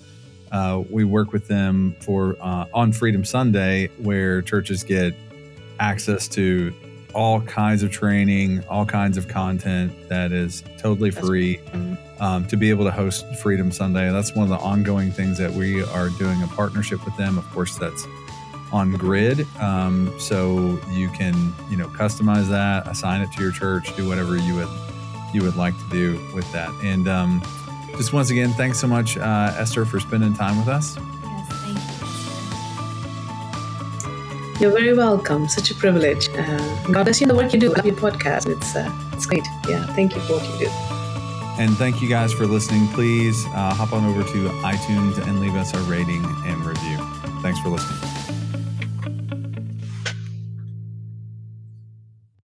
uh, 0.51 0.83
we 0.89 1.03
work 1.03 1.33
with 1.33 1.47
them 1.47 1.95
for 2.01 2.35
uh, 2.39 2.65
on 2.73 2.93
Freedom 2.93 3.25
Sunday, 3.25 3.87
where 3.97 4.41
churches 4.41 4.83
get 4.83 5.15
access 5.79 6.27
to 6.29 6.73
all 7.13 7.41
kinds 7.41 7.83
of 7.83 7.91
training, 7.91 8.63
all 8.69 8.85
kinds 8.85 9.17
of 9.17 9.27
content 9.27 9.91
that 10.09 10.31
is 10.31 10.63
totally 10.77 11.11
free 11.11 11.59
um, 12.19 12.45
to 12.47 12.57
be 12.57 12.69
able 12.69 12.85
to 12.85 12.91
host 12.91 13.25
Freedom 13.37 13.71
Sunday. 13.71 14.11
That's 14.11 14.33
one 14.33 14.43
of 14.43 14.49
the 14.49 14.63
ongoing 14.63 15.11
things 15.11 15.37
that 15.37 15.51
we 15.51 15.83
are 15.83 16.09
doing 16.09 16.41
a 16.43 16.47
partnership 16.47 17.03
with 17.05 17.15
them. 17.17 17.37
Of 17.37 17.49
course, 17.51 17.77
that's 17.77 18.05
on 18.71 18.91
grid, 18.91 19.47
um, 19.59 20.13
so 20.19 20.79
you 20.91 21.09
can 21.09 21.53
you 21.69 21.77
know 21.77 21.87
customize 21.87 22.49
that, 22.49 22.87
assign 22.87 23.21
it 23.21 23.31
to 23.33 23.41
your 23.41 23.51
church, 23.51 23.95
do 23.95 24.07
whatever 24.07 24.37
you 24.37 24.55
would 24.55 24.69
you 25.33 25.43
would 25.43 25.55
like 25.55 25.77
to 25.77 25.89
do 25.89 26.19
with 26.33 26.49
that, 26.51 26.69
and. 26.83 27.07
Um, 27.07 27.41
just 27.97 28.13
once 28.13 28.29
again, 28.29 28.51
thanks 28.51 28.79
so 28.79 28.85
much, 28.87 29.17
uh, 29.17 29.55
Esther, 29.57 29.83
for 29.83 29.99
spending 29.99 30.33
time 30.35 30.55
with 30.59 30.67
us. 30.67 30.97
Yes, 30.97 31.51
thank 31.63 31.79
you. 34.53 34.61
You're 34.61 34.71
very 34.71 34.93
welcome. 34.93 35.49
Such 35.49 35.71
a 35.71 35.75
privilege. 35.75 36.29
Uh, 36.29 36.57
God 36.91 37.05
bless 37.05 37.19
you 37.19 37.25
in 37.25 37.29
the 37.29 37.35
work 37.35 37.53
you 37.53 37.59
do. 37.59 37.73
I 37.73 37.77
love 37.77 37.85
your 37.87 37.95
podcast. 37.95 38.47
It's 38.47 38.75
uh, 38.75 38.91
it's 39.13 39.25
great. 39.25 39.45
Yeah, 39.67 39.83
thank 39.95 40.13
you 40.13 40.21
for 40.21 40.33
what 40.33 40.47
you 40.59 40.67
do. 40.67 40.96
And 41.59 41.75
thank 41.77 42.01
you 42.01 42.07
guys 42.07 42.33
for 42.33 42.45
listening. 42.45 42.87
Please 42.89 43.45
uh, 43.47 43.73
hop 43.73 43.93
on 43.93 44.05
over 44.05 44.23
to 44.23 44.49
iTunes 44.61 45.17
and 45.17 45.39
leave 45.39 45.55
us 45.55 45.73
a 45.73 45.79
rating 45.89 46.23
and 46.45 46.63
review. 46.63 46.97
Thanks 47.41 47.59
for 47.59 47.69
listening. 47.69 48.16